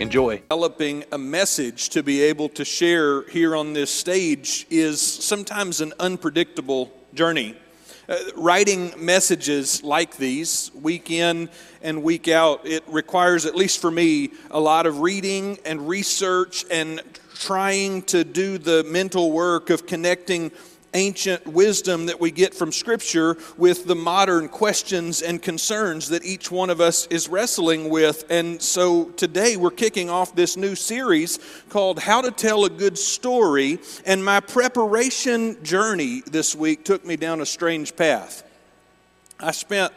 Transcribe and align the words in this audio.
Enjoy. 0.00 0.38
Developing 0.38 1.04
a 1.12 1.18
message 1.18 1.90
to 1.90 2.02
be 2.02 2.22
able 2.22 2.48
to 2.48 2.64
share 2.64 3.20
here 3.28 3.54
on 3.54 3.74
this 3.74 3.90
stage 3.90 4.66
is 4.70 4.98
sometimes 4.98 5.82
an 5.82 5.92
unpredictable 6.00 6.90
journey. 7.12 7.54
Uh, 8.08 8.16
writing 8.34 8.94
messages 8.96 9.82
like 9.82 10.16
these, 10.16 10.70
week 10.80 11.10
in 11.10 11.50
and 11.82 12.02
week 12.02 12.28
out, 12.28 12.66
it 12.66 12.82
requires, 12.88 13.44
at 13.44 13.54
least 13.54 13.78
for 13.78 13.90
me, 13.90 14.30
a 14.50 14.58
lot 14.58 14.86
of 14.86 15.00
reading 15.00 15.58
and 15.66 15.86
research 15.86 16.64
and 16.70 17.02
trying 17.34 18.00
to 18.00 18.24
do 18.24 18.56
the 18.56 18.82
mental 18.84 19.30
work 19.30 19.68
of 19.68 19.86
connecting 19.86 20.50
ancient 20.94 21.46
wisdom 21.46 22.06
that 22.06 22.20
we 22.20 22.30
get 22.30 22.54
from 22.54 22.72
Scripture 22.72 23.36
with 23.56 23.86
the 23.86 23.94
modern 23.94 24.48
questions 24.48 25.22
and 25.22 25.40
concerns 25.40 26.08
that 26.08 26.24
each 26.24 26.50
one 26.50 26.70
of 26.70 26.80
us 26.80 27.06
is 27.08 27.28
wrestling 27.28 27.88
with. 27.88 28.24
And 28.30 28.60
so 28.60 29.04
today 29.10 29.56
we're 29.56 29.70
kicking 29.70 30.10
off 30.10 30.34
this 30.34 30.56
new 30.56 30.74
series 30.74 31.38
called 31.68 31.98
How 31.98 32.20
to 32.20 32.30
Tell 32.30 32.64
a 32.64 32.70
Good 32.70 32.98
Story. 32.98 33.78
And 34.04 34.24
my 34.24 34.40
preparation 34.40 35.62
journey 35.62 36.22
this 36.30 36.54
week 36.54 36.84
took 36.84 37.04
me 37.04 37.16
down 37.16 37.40
a 37.40 37.46
strange 37.46 37.96
path. 37.96 38.42
I 39.38 39.52
spent 39.52 39.92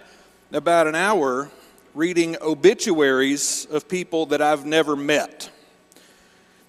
about 0.52 0.88
an 0.88 0.96
hour 0.96 1.50
reading 1.94 2.38
obituaries 2.42 3.66
of 3.70 3.88
people 3.88 4.28
that 4.28 4.42
I've 4.42 4.66
never 4.66 4.96
met. 4.96 5.50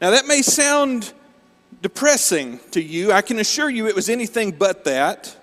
Now, 0.00 0.10
that 0.10 0.26
may 0.26 0.42
sound 0.42 1.12
depressing 1.84 2.58
to 2.70 2.82
you. 2.82 3.12
I 3.12 3.20
can 3.20 3.38
assure 3.38 3.68
you 3.68 3.86
it 3.86 3.94
was 3.94 4.08
anything 4.08 4.52
but 4.52 4.84
that. 4.84 5.36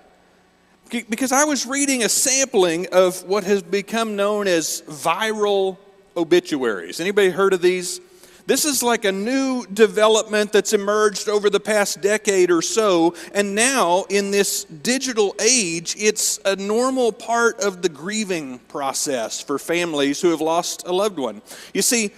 Because 0.89 1.31
I 1.31 1.44
was 1.44 1.67
reading 1.67 2.02
a 2.02 2.09
sampling 2.09 2.88
of 2.92 3.23
what 3.25 3.44
has 3.44 3.61
become 3.61 4.16
known 4.16 4.47
as 4.47 4.81
viral 4.88 5.78
obituaries. 6.17 7.00
Anybody 7.00 7.30
heard 7.30 7.53
of 7.53 7.62
these? 7.62 8.02
This 8.47 8.66
is 8.66 8.81
like 8.81 9.06
a 9.06 9.12
new 9.12 9.67
development 9.67 10.52
that's 10.52 10.73
emerged 10.73 11.30
over 11.30 11.47
the 11.52 11.59
past 11.59 12.02
decade 12.02 12.50
or 12.50 12.64
so, 12.64 13.14
and 13.36 13.53
now 13.53 14.06
in 14.09 14.31
this 14.31 14.64
digital 14.64 15.36
age, 15.39 15.95
it's 16.00 16.39
a 16.44 16.56
normal 16.56 17.12
part 17.12 17.59
of 17.59 17.84
the 17.84 17.89
grieving 17.89 18.58
process 18.67 19.39
for 19.39 19.59
families 19.59 20.19
who 20.19 20.31
have 20.31 20.42
lost 20.42 20.88
a 20.88 20.92
loved 20.92 21.19
one. 21.19 21.44
You 21.72 21.84
see, 21.84 22.09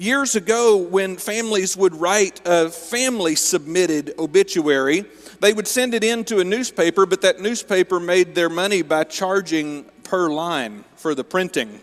Years 0.00 0.34
ago, 0.34 0.78
when 0.78 1.18
families 1.18 1.76
would 1.76 1.94
write 1.94 2.40
a 2.46 2.70
family 2.70 3.34
submitted 3.34 4.14
obituary, 4.18 5.04
they 5.40 5.52
would 5.52 5.68
send 5.68 5.92
it 5.92 6.02
in 6.02 6.24
to 6.24 6.38
a 6.38 6.44
newspaper, 6.44 7.04
but 7.04 7.20
that 7.20 7.40
newspaper 7.40 8.00
made 8.00 8.34
their 8.34 8.48
money 8.48 8.80
by 8.80 9.04
charging 9.04 9.84
per 10.02 10.30
line 10.30 10.84
for 10.96 11.14
the 11.14 11.22
printing. 11.22 11.80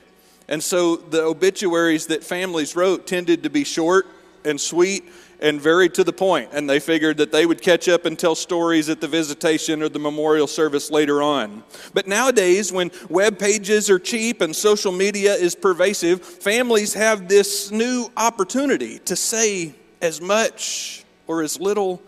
And 0.48 0.64
so 0.64 0.96
the 0.96 1.22
obituaries 1.22 2.08
that 2.08 2.24
families 2.24 2.76
wrote 2.76 3.06
tended 3.06 3.44
to 3.44 3.52
be 3.52 3.64
short 3.64 4.08
and 4.46 4.60
sweet 4.60 5.04
and 5.40 5.62
very 5.62 5.88
to 5.90 6.04
the 6.04 6.14
point, 6.14 6.50
and 6.52 6.70
they 6.70 6.80
figured 6.80 7.18
that 7.18 7.32
they 7.32 7.46
would 7.46 7.62
catch 7.62 7.88
up 7.88 8.06
and 8.06 8.18
tell 8.18 8.36
stories 8.36 8.90
at 8.90 9.02
the 9.02 9.08
visitation 9.08 9.84
or 9.84 9.90
the 9.90 10.00
memorial 10.00 10.48
service 10.48 10.90
later 10.90 11.22
on. 11.22 11.64
But 11.94 12.08
nowadays, 12.08 12.72
when 12.72 12.92
web 13.10 13.38
pages 13.38 13.90
are 13.90 14.00
cheap 14.00 14.42
and 14.42 14.56
social 14.56 14.92
media 14.92 15.34
is 15.36 15.54
pervasive, 15.54 16.22
families 16.22 16.94
have 16.96 17.28
this 17.28 17.70
new 17.72 18.10
opportunity 18.18 19.00
to 19.00 19.16
say 19.16 19.76
as 20.02 20.22
much 20.22 21.04
or 21.28 21.44
as 21.44 21.60
little 21.60 22.02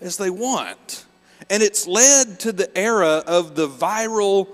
as 0.00 0.16
they 0.16 0.30
want. 0.30 1.06
And 1.50 1.62
it's 1.62 1.86
led 1.86 2.40
to 2.40 2.52
the 2.52 2.76
era 2.76 3.22
of 3.26 3.54
the 3.54 3.68
viral 3.68 4.48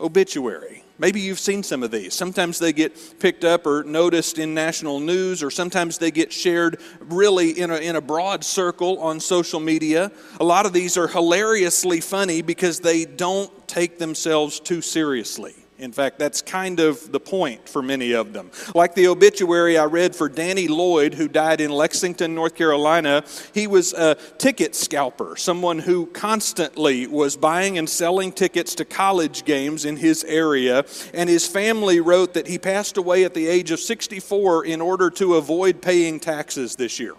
obituary. 0.00 0.83
Maybe 0.96 1.20
you've 1.20 1.40
seen 1.40 1.64
some 1.64 1.82
of 1.82 1.90
these. 1.90 2.14
Sometimes 2.14 2.60
they 2.60 2.72
get 2.72 3.18
picked 3.18 3.44
up 3.44 3.66
or 3.66 3.82
noticed 3.82 4.38
in 4.38 4.54
national 4.54 5.00
news, 5.00 5.42
or 5.42 5.50
sometimes 5.50 5.98
they 5.98 6.12
get 6.12 6.32
shared 6.32 6.80
really 7.00 7.50
in 7.58 7.70
a, 7.70 7.76
in 7.76 7.96
a 7.96 8.00
broad 8.00 8.44
circle 8.44 9.00
on 9.00 9.18
social 9.18 9.58
media. 9.58 10.12
A 10.38 10.44
lot 10.44 10.66
of 10.66 10.72
these 10.72 10.96
are 10.96 11.08
hilariously 11.08 12.00
funny 12.00 12.42
because 12.42 12.78
they 12.78 13.04
don't 13.04 13.50
take 13.66 13.98
themselves 13.98 14.60
too 14.60 14.80
seriously. 14.80 15.63
In 15.84 15.92
fact, 15.92 16.18
that's 16.18 16.40
kind 16.40 16.80
of 16.80 17.12
the 17.12 17.20
point 17.20 17.68
for 17.68 17.82
many 17.82 18.12
of 18.12 18.32
them. 18.32 18.50
Like 18.74 18.94
the 18.94 19.06
obituary 19.08 19.76
I 19.76 19.84
read 19.84 20.16
for 20.16 20.30
Danny 20.30 20.66
Lloyd, 20.66 21.12
who 21.12 21.28
died 21.28 21.60
in 21.60 21.70
Lexington, 21.70 22.34
North 22.34 22.54
Carolina. 22.54 23.22
He 23.52 23.66
was 23.66 23.92
a 23.92 24.14
ticket 24.38 24.74
scalper, 24.74 25.36
someone 25.36 25.78
who 25.78 26.06
constantly 26.06 27.06
was 27.06 27.36
buying 27.36 27.76
and 27.76 27.88
selling 27.88 28.32
tickets 28.32 28.74
to 28.76 28.86
college 28.86 29.44
games 29.44 29.84
in 29.84 29.98
his 29.98 30.24
area. 30.24 30.86
And 31.12 31.28
his 31.28 31.46
family 31.46 32.00
wrote 32.00 32.32
that 32.32 32.46
he 32.46 32.58
passed 32.58 32.96
away 32.96 33.24
at 33.24 33.34
the 33.34 33.46
age 33.46 33.70
of 33.70 33.78
64 33.78 34.64
in 34.64 34.80
order 34.80 35.10
to 35.10 35.34
avoid 35.34 35.82
paying 35.82 36.18
taxes 36.18 36.76
this 36.76 36.98
year. 36.98 37.14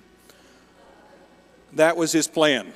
That 1.73 1.97
was 1.97 2.11
his 2.11 2.27
plan. 2.27 2.73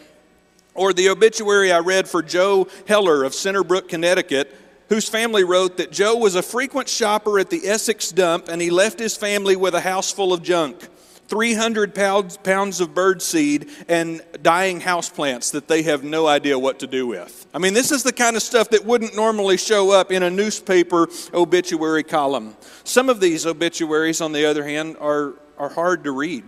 Or 0.76 0.94
the 0.94 1.10
obituary 1.10 1.72
I 1.72 1.80
read 1.80 2.08
for 2.08 2.22
Joe 2.22 2.68
Heller 2.88 3.24
of 3.24 3.34
Centerbrook, 3.34 3.90
Connecticut 3.90 4.56
whose 4.90 5.08
family 5.08 5.44
wrote 5.44 5.78
that 5.78 5.92
Joe 5.92 6.18
was 6.18 6.36
a 6.36 6.42
frequent 6.42 6.90
shopper 6.90 7.40
at 7.40 7.50
the 7.50 7.68
Essex 7.68 8.12
dump 8.12 8.50
and 8.50 8.62
he 8.62 8.70
left 8.70 9.00
his 9.00 9.16
family 9.16 9.56
with 9.56 9.76
a 9.76 9.82
house 9.82 10.12
full 10.12 10.34
of 10.34 10.44
junk 10.44 10.88
300 11.30 11.94
pounds, 11.94 12.38
pounds 12.38 12.82
of 12.82 12.96
bird 12.96 13.22
seed 13.22 13.70
and 13.88 14.22
dying 14.42 14.82
houseplants 14.82 15.52
that 15.52 15.68
they 15.68 15.84
have 15.84 16.04
no 16.04 16.26
idea 16.26 16.58
what 16.58 16.80
to 16.80 16.88
do 16.88 17.06
with. 17.06 17.46
I 17.54 17.60
mean, 17.60 17.76
this 17.76 17.92
is 17.92 18.02
the 18.02 18.12
kind 18.12 18.36
of 18.36 18.42
stuff 18.42 18.72
that 18.72 18.84
wouldn't 18.84 19.16
normally 19.16 19.58
show 19.58 19.92
up 19.92 20.12
in 20.12 20.24
a 20.24 20.30
newspaper 20.32 21.08
obituary 21.32 22.02
column. 22.02 22.58
Some 22.84 23.10
of 23.10 23.20
these 23.20 23.46
obituaries, 23.46 24.22
on 24.22 24.32
the 24.32 24.46
other 24.46 24.66
hand, 24.66 24.98
are, 25.00 25.34
are 25.60 25.70
hard 25.70 26.04
to 26.06 26.12
read 26.12 26.44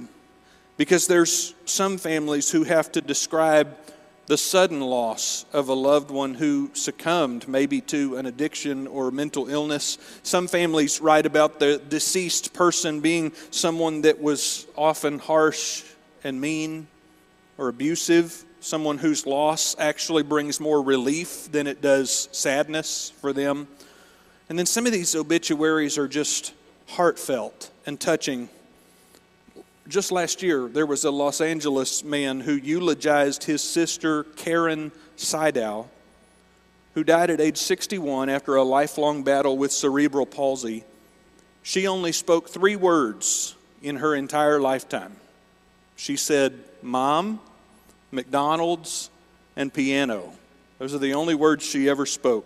because 0.77 1.05
there's 1.05 1.53
some 1.65 1.99
families 1.99 2.49
who 2.49 2.63
have 2.63 2.91
to 2.93 3.01
describe 3.01 3.77
the 4.31 4.37
sudden 4.37 4.79
loss 4.79 5.43
of 5.51 5.67
a 5.67 5.73
loved 5.73 6.09
one 6.09 6.33
who 6.33 6.71
succumbed 6.71 7.49
maybe 7.49 7.81
to 7.81 8.15
an 8.15 8.25
addiction 8.25 8.87
or 8.87 9.11
mental 9.11 9.49
illness. 9.49 9.97
Some 10.23 10.47
families 10.47 11.01
write 11.01 11.25
about 11.25 11.59
the 11.59 11.79
deceased 11.89 12.53
person 12.53 13.01
being 13.01 13.33
someone 13.49 14.03
that 14.03 14.21
was 14.21 14.67
often 14.77 15.19
harsh 15.19 15.83
and 16.23 16.39
mean 16.39 16.87
or 17.57 17.67
abusive, 17.67 18.45
someone 18.61 18.97
whose 18.97 19.25
loss 19.25 19.75
actually 19.77 20.23
brings 20.23 20.61
more 20.61 20.81
relief 20.81 21.51
than 21.51 21.67
it 21.67 21.81
does 21.81 22.29
sadness 22.31 23.11
for 23.19 23.33
them. 23.33 23.67
And 24.47 24.57
then 24.57 24.65
some 24.65 24.85
of 24.85 24.93
these 24.93 25.13
obituaries 25.13 25.97
are 25.97 26.07
just 26.07 26.53
heartfelt 26.87 27.69
and 27.85 27.99
touching 27.99 28.47
just 29.91 30.11
last 30.11 30.41
year, 30.41 30.67
there 30.67 30.85
was 30.85 31.03
a 31.03 31.11
Los 31.11 31.41
Angeles 31.41 32.03
man 32.03 32.39
who 32.39 32.53
eulogized 32.53 33.43
his 33.43 33.61
sister, 33.61 34.23
Karen 34.23 34.91
Seidel, 35.17 35.89
who 36.93 37.03
died 37.03 37.29
at 37.29 37.41
age 37.41 37.57
61 37.57 38.29
after 38.29 38.55
a 38.55 38.63
lifelong 38.63 39.23
battle 39.23 39.57
with 39.57 39.71
cerebral 39.71 40.25
palsy. 40.25 40.83
She 41.63 41.87
only 41.87 42.11
spoke 42.11 42.49
three 42.49 42.75
words 42.75 43.55
in 43.83 43.97
her 43.97 44.15
entire 44.15 44.59
lifetime. 44.59 45.15
She 45.95 46.15
said, 46.15 46.53
Mom, 46.81 47.39
McDonald's, 48.11 49.09
and 49.55 49.73
piano. 49.73 50.33
Those 50.79 50.95
are 50.95 50.99
the 50.99 51.13
only 51.13 51.35
words 51.35 51.65
she 51.65 51.89
ever 51.89 52.05
spoke. 52.05 52.45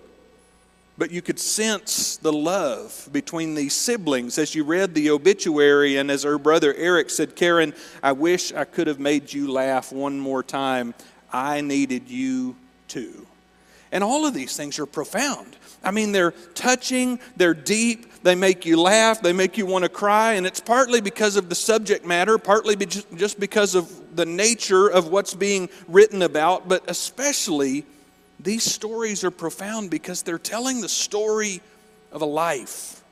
But 0.98 1.12
you 1.12 1.22
could 1.22 1.40
sense 1.40 2.16
the 2.18 2.32
love 2.32 3.10
between 3.12 3.54
these 3.54 3.74
siblings 3.74 4.38
as 4.38 4.56
you 4.56 4.64
read 4.64 4.96
the 4.96 5.10
obituary, 5.10 5.98
and 5.98 6.10
as 6.10 6.24
her 6.24 6.38
brother 6.38 6.74
Eric 6.74 7.10
said, 7.10 7.36
Karen, 7.36 7.74
I 8.02 8.14
wish 8.14 8.54
I 8.54 8.64
could 8.64 8.88
have 8.88 9.00
made 9.00 9.34
you 9.34 9.52
laugh 9.52 9.92
one 9.92 10.20
more 10.20 10.42
time. 10.42 10.94
I 11.34 11.60
needed 11.60 12.10
you 12.10 12.56
too. 12.88 13.28
And 13.92 14.04
all 14.04 14.26
of 14.26 14.34
these 14.34 14.56
things 14.56 14.80
are 14.80 14.86
profound. 14.86 15.58
I 15.84 15.92
mean, 15.92 16.12
they're 16.12 16.32
touching, 16.54 17.20
they're 17.36 17.54
deep, 17.54 18.24
they 18.24 18.34
make 18.34 18.66
you 18.66 18.82
laugh, 18.82 19.22
they 19.22 19.34
make 19.34 19.58
you 19.58 19.66
want 19.66 19.84
to 19.84 19.90
cry, 19.90 20.34
and 20.34 20.48
it's 20.48 20.60
partly 20.60 21.00
because 21.00 21.36
of 21.36 21.50
the 21.50 21.56
subject 21.56 22.06
matter, 22.06 22.38
partly 22.38 22.76
just 22.76 23.40
because 23.40 23.76
of 23.76 24.16
the 24.16 24.26
nature 24.26 24.88
of 24.88 25.10
what's 25.10 25.34
being 25.34 25.70
written 25.88 26.24
about, 26.24 26.68
but 26.68 26.90
especially 26.90 27.86
these 28.46 28.64
stories 28.64 29.24
are 29.24 29.32
profound 29.32 29.90
because 29.90 30.22
they're 30.22 30.40
telling 30.40 30.80
the 30.80 30.88
story 30.88 31.62
of 32.12 32.22
a 32.22 32.26
life. 32.26 33.04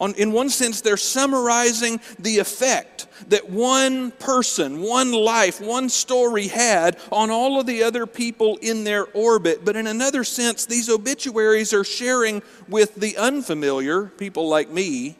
On, 0.00 0.14
in 0.14 0.30
one 0.30 0.48
sense, 0.48 0.80
they're 0.80 0.96
summarizing 0.96 2.00
the 2.20 2.38
effect 2.38 3.08
that 3.28 3.50
one 3.50 4.12
person, 4.12 4.80
one 4.80 5.10
life, 5.10 5.60
one 5.60 5.88
story 5.88 6.46
had 6.46 6.96
on 7.10 7.30
all 7.30 7.58
of 7.58 7.66
the 7.66 7.82
other 7.82 8.06
people 8.06 8.56
in 8.62 8.84
their 8.84 9.06
orbit. 9.06 9.64
But 9.64 9.74
in 9.74 9.88
another 9.88 10.22
sense, 10.22 10.66
these 10.66 10.88
obituaries 10.88 11.74
are 11.74 11.82
sharing 11.82 12.42
with 12.68 12.94
the 12.94 13.16
unfamiliar, 13.16 14.04
people 14.04 14.48
like 14.48 14.70
me, 14.70 15.16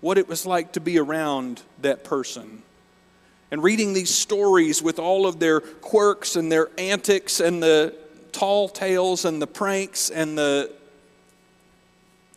what 0.00 0.18
it 0.18 0.28
was 0.28 0.44
like 0.44 0.72
to 0.72 0.80
be 0.80 0.98
around 0.98 1.62
that 1.82 2.02
person. 2.02 2.62
And 3.52 3.62
reading 3.62 3.92
these 3.92 4.12
stories 4.12 4.82
with 4.82 4.98
all 4.98 5.28
of 5.28 5.38
their 5.38 5.60
quirks 5.60 6.34
and 6.34 6.50
their 6.50 6.70
antics 6.76 7.38
and 7.38 7.62
the 7.62 7.94
tall 8.32 8.68
tales 8.68 9.24
and 9.24 9.40
the 9.40 9.46
pranks 9.46 10.10
and 10.10 10.36
the 10.36 10.72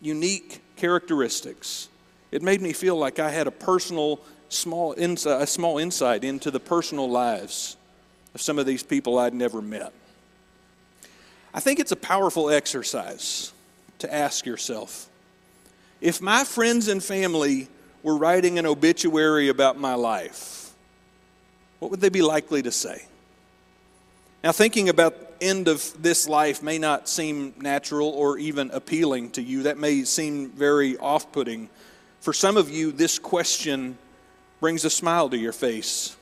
unique 0.02 0.62
characteristics. 0.76 1.90
It 2.32 2.42
made 2.42 2.62
me 2.62 2.74
feel 2.74 2.98
like 2.98 3.20
I 3.20 3.30
had 3.30 3.48
a 3.48 3.52
personal, 3.52 4.20
small 4.50 4.94
insight, 4.98 5.42
a 5.42 5.48
small 5.48 5.78
insight 5.78 6.24
into 6.24 6.52
the 6.52 6.60
personal 6.60 7.10
lives 7.10 7.78
of 8.34 8.42
some 8.42 8.60
of 8.60 8.66
these 8.66 8.84
people 8.84 9.18
I'd 9.18 9.34
never 9.34 9.62
met. 9.62 9.94
I 11.54 11.60
think 11.62 11.80
it's 11.80 11.94
a 11.94 11.98
powerful 11.98 12.50
exercise 12.50 13.54
to 14.00 14.14
ask 14.14 14.46
yourself 14.46 15.08
if 16.02 16.22
my 16.22 16.44
friends 16.44 16.90
and 16.90 17.04
family 17.04 17.70
were 18.04 18.18
writing 18.18 18.60
an 18.60 18.66
obituary 18.66 19.48
about 19.48 19.80
my 19.80 19.96
life, 19.96 20.74
what 21.80 21.90
would 21.90 22.02
they 22.02 22.10
be 22.10 22.22
likely 22.22 22.62
to 22.62 22.72
say? 22.72 23.06
Now, 24.46 24.52
thinking 24.52 24.90
about 24.90 25.16
end 25.42 25.68
of 25.68 25.92
this 26.04 26.28
life 26.28 26.62
may 26.62 26.78
not 26.78 27.10
seem 27.10 27.56
natural 27.58 28.10
or 28.10 28.38
even 28.38 28.70
appealing 28.70 29.32
to 29.32 29.42
you. 29.42 29.64
That 29.64 29.80
may 29.80 30.04
seem 30.04 30.52
very 30.52 31.00
off-putting. 31.00 31.68
For 32.20 32.32
some 32.32 32.56
of 32.56 32.70
you, 32.70 32.92
this 32.92 33.18
question 33.18 33.98
brings 34.60 34.86
a 34.86 34.90
smile 34.92 35.32
to 35.32 35.38
your 35.38 35.52
face 35.52 36.16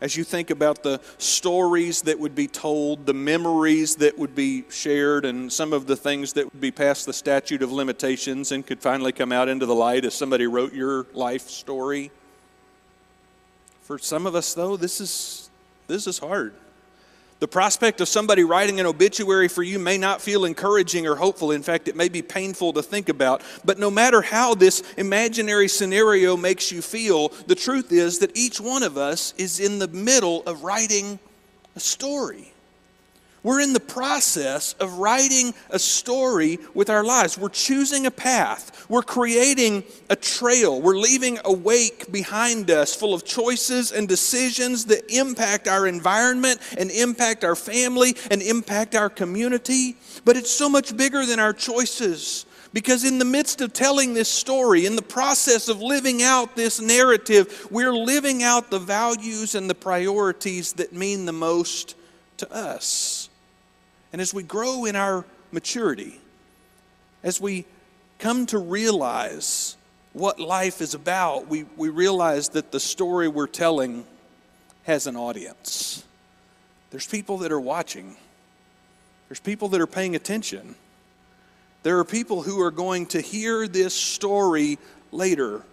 as 0.00 0.16
you 0.16 0.22
think 0.22 0.50
about 0.50 0.84
the 0.84 1.00
stories 1.18 2.02
that 2.02 2.20
would 2.20 2.36
be 2.36 2.46
told, 2.46 3.06
the 3.06 3.14
memories 3.14 3.96
that 3.96 4.16
would 4.16 4.36
be 4.36 4.64
shared, 4.70 5.24
and 5.24 5.52
some 5.52 5.72
of 5.72 5.88
the 5.88 5.96
things 5.96 6.34
that 6.34 6.44
would 6.44 6.60
be 6.60 6.70
past 6.70 7.06
the 7.06 7.12
statute 7.12 7.60
of 7.60 7.72
limitations 7.72 8.52
and 8.52 8.64
could 8.64 8.80
finally 8.80 9.10
come 9.10 9.32
out 9.32 9.48
into 9.48 9.66
the 9.66 9.74
light 9.74 10.04
as 10.04 10.14
somebody 10.14 10.46
wrote 10.46 10.74
your 10.74 11.06
life 11.12 11.48
story. 11.48 12.12
For 13.82 13.98
some 13.98 14.26
of 14.26 14.36
us, 14.36 14.54
though, 14.54 14.76
this 14.76 15.00
is, 15.00 15.50
this 15.88 16.06
is 16.06 16.20
hard. 16.20 16.54
The 17.44 17.48
prospect 17.48 18.00
of 18.00 18.08
somebody 18.08 18.42
writing 18.42 18.80
an 18.80 18.86
obituary 18.86 19.48
for 19.48 19.62
you 19.62 19.78
may 19.78 19.98
not 19.98 20.22
feel 20.22 20.46
encouraging 20.46 21.06
or 21.06 21.14
hopeful. 21.14 21.50
In 21.50 21.62
fact, 21.62 21.88
it 21.88 21.94
may 21.94 22.08
be 22.08 22.22
painful 22.22 22.72
to 22.72 22.82
think 22.82 23.10
about. 23.10 23.42
But 23.66 23.78
no 23.78 23.90
matter 23.90 24.22
how 24.22 24.54
this 24.54 24.82
imaginary 24.96 25.68
scenario 25.68 26.38
makes 26.38 26.72
you 26.72 26.80
feel, 26.80 27.28
the 27.46 27.54
truth 27.54 27.92
is 27.92 28.20
that 28.20 28.34
each 28.34 28.62
one 28.62 28.82
of 28.82 28.96
us 28.96 29.34
is 29.36 29.60
in 29.60 29.78
the 29.78 29.88
middle 29.88 30.42
of 30.46 30.64
writing 30.64 31.18
a 31.76 31.80
story. 31.80 32.53
We're 33.44 33.60
in 33.60 33.74
the 33.74 33.80
process 33.80 34.72
of 34.80 34.94
writing 34.94 35.52
a 35.68 35.78
story 35.78 36.58
with 36.72 36.88
our 36.88 37.04
lives. 37.04 37.36
We're 37.36 37.50
choosing 37.50 38.06
a 38.06 38.10
path. 38.10 38.86
We're 38.88 39.02
creating 39.02 39.84
a 40.08 40.16
trail. 40.16 40.80
We're 40.80 40.96
leaving 40.96 41.38
a 41.44 41.52
wake 41.52 42.10
behind 42.10 42.70
us 42.70 42.96
full 42.96 43.12
of 43.12 43.26
choices 43.26 43.92
and 43.92 44.08
decisions 44.08 44.86
that 44.86 45.14
impact 45.14 45.68
our 45.68 45.86
environment 45.86 46.58
and 46.78 46.90
impact 46.90 47.44
our 47.44 47.54
family 47.54 48.16
and 48.30 48.40
impact 48.40 48.94
our 48.94 49.10
community. 49.10 49.98
But 50.24 50.38
it's 50.38 50.50
so 50.50 50.70
much 50.70 50.96
bigger 50.96 51.26
than 51.26 51.38
our 51.38 51.52
choices. 51.52 52.46
Because 52.72 53.04
in 53.04 53.18
the 53.18 53.26
midst 53.26 53.60
of 53.60 53.74
telling 53.74 54.14
this 54.14 54.30
story, 54.30 54.86
in 54.86 54.96
the 54.96 55.02
process 55.02 55.68
of 55.68 55.82
living 55.82 56.22
out 56.22 56.56
this 56.56 56.80
narrative, 56.80 57.68
we're 57.70 57.94
living 57.94 58.42
out 58.42 58.70
the 58.70 58.80
values 58.80 59.54
and 59.54 59.68
the 59.68 59.74
priorities 59.74 60.72
that 60.72 60.94
mean 60.94 61.26
the 61.26 61.32
most 61.32 61.94
to 62.38 62.52
us. 62.52 63.23
And 64.14 64.20
as 64.20 64.32
we 64.32 64.44
grow 64.44 64.84
in 64.84 64.94
our 64.94 65.24
maturity, 65.50 66.20
as 67.24 67.40
we 67.40 67.64
come 68.20 68.46
to 68.46 68.58
realize 68.58 69.76
what 70.12 70.38
life 70.38 70.80
is 70.80 70.94
about, 70.94 71.48
we, 71.48 71.64
we 71.76 71.88
realize 71.88 72.50
that 72.50 72.70
the 72.70 72.78
story 72.78 73.26
we're 73.26 73.48
telling 73.48 74.04
has 74.84 75.08
an 75.08 75.16
audience. 75.16 76.04
There's 76.92 77.08
people 77.08 77.38
that 77.38 77.50
are 77.50 77.60
watching, 77.60 78.14
there's 79.28 79.40
people 79.40 79.66
that 79.70 79.80
are 79.80 79.86
paying 79.88 80.14
attention. 80.14 80.76
There 81.82 81.98
are 81.98 82.04
people 82.04 82.42
who 82.42 82.60
are 82.60 82.70
going 82.70 83.06
to 83.06 83.20
hear 83.20 83.66
this 83.66 83.96
story 83.96 84.78
later 85.10 85.64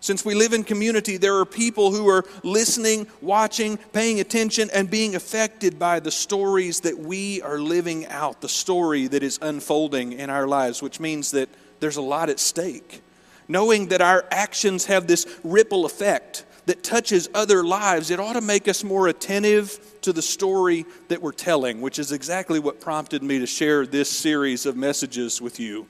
since 0.00 0.24
we 0.24 0.34
live 0.34 0.54
in 0.54 0.64
community, 0.64 1.18
there 1.18 1.36
are 1.36 1.44
people 1.44 1.92
who 1.92 2.08
are 2.08 2.24
listening, 2.42 3.06
watching, 3.20 3.76
paying 3.76 4.18
attention, 4.18 4.70
and 4.72 4.90
being 4.90 5.14
affected 5.14 5.78
by 5.78 6.00
the 6.00 6.10
stories 6.10 6.80
that 6.80 6.98
we 6.98 7.42
are 7.42 7.58
living 7.58 8.06
out, 8.06 8.40
the 8.40 8.48
story 8.48 9.06
that 9.08 9.22
is 9.22 9.38
unfolding 9.42 10.12
in 10.12 10.30
our 10.30 10.48
lives, 10.48 10.82
which 10.82 11.00
means 11.00 11.32
that 11.32 11.50
there's 11.80 11.98
a 11.98 12.02
lot 12.02 12.30
at 12.30 12.40
stake. 12.40 13.02
Knowing 13.46 13.88
that 13.88 14.00
our 14.00 14.24
actions 14.30 14.86
have 14.86 15.06
this 15.06 15.26
ripple 15.44 15.84
effect 15.84 16.46
that 16.64 16.82
touches 16.82 17.28
other 17.34 17.62
lives, 17.62 18.10
it 18.10 18.18
ought 18.18 18.34
to 18.34 18.40
make 18.40 18.68
us 18.68 18.82
more 18.82 19.08
attentive 19.08 19.98
to 20.00 20.14
the 20.14 20.22
story 20.22 20.86
that 21.08 21.20
we're 21.20 21.32
telling, 21.32 21.82
which 21.82 21.98
is 21.98 22.10
exactly 22.10 22.58
what 22.58 22.80
prompted 22.80 23.22
me 23.22 23.38
to 23.38 23.46
share 23.46 23.84
this 23.84 24.08
series 24.08 24.64
of 24.64 24.76
messages 24.76 25.42
with 25.42 25.60
you. 25.60 25.86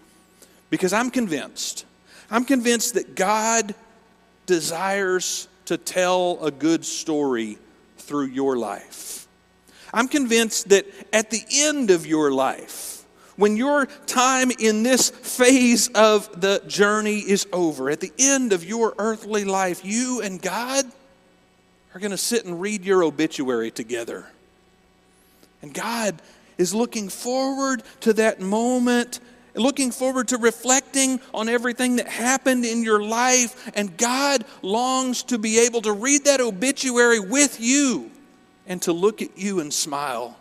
Because 0.69 0.93
I'm 0.93 1.11
convinced, 1.11 1.85
I'm 2.29 2.45
convinced 2.45 2.95
that 2.95 3.15
God 3.15 3.75
desires 4.51 5.47
to 5.67 5.77
tell 5.77 6.45
a 6.45 6.51
good 6.51 6.85
story 6.85 7.57
through 7.99 8.27
your 8.27 8.57
life. 8.57 9.29
I'm 9.95 10.09
convinced 10.09 10.71
that 10.71 10.87
at 11.13 11.31
the 11.31 11.41
end 11.53 11.93
of 11.93 12.05
your 12.05 12.33
life, 12.33 13.05
when 13.37 13.57
your 13.57 13.87
time 14.07 14.51
in 14.59 14.83
this 14.83 15.09
phase 15.09 15.87
of 15.91 16.41
the 16.41 16.61
journey 16.67 17.19
is 17.19 17.47
over, 17.53 17.91
at 17.91 18.01
the 18.01 18.13
end 18.19 18.53
of 18.53 18.65
your 18.65 18.93
earthly 18.99 19.45
life, 19.45 19.85
you 19.85 20.21
and 20.21 20.43
God 20.43 20.85
are 21.95 22.01
going 22.01 22.11
to 22.11 22.17
sit 22.17 22.45
and 22.45 22.61
read 22.61 22.85
your 22.85 23.05
obituary 23.05 23.71
together. 23.71 24.27
And 25.63 25.73
God 25.73 26.21
is 26.59 26.75
looking 26.75 27.09
forward 27.09 27.85
to 28.01 28.15
that 28.15 28.41
moment 28.41 29.21
looking 29.55 29.91
forward 29.91 30.29
to 30.29 30.39
reflecting 30.39 31.21
on 31.35 31.49
everything 31.49 31.97
that 31.97 32.09
happened 32.09 32.65
in 32.65 32.83
your 32.83 33.03
life. 33.03 33.71
And 33.75 33.97
God 33.97 34.45
longs 34.63 35.23
to 35.25 35.39
be 35.39 35.59
able 35.61 35.83
to 35.83 35.93
read 35.93 36.25
that 36.25 36.41
obituary 36.41 37.21
with 37.21 37.61
you 37.61 38.11
and 38.67 38.81
to 38.83 38.93
look 38.93 39.23
at 39.23 39.37
you 39.37 39.61
and 39.61 39.73
smile 39.73 40.37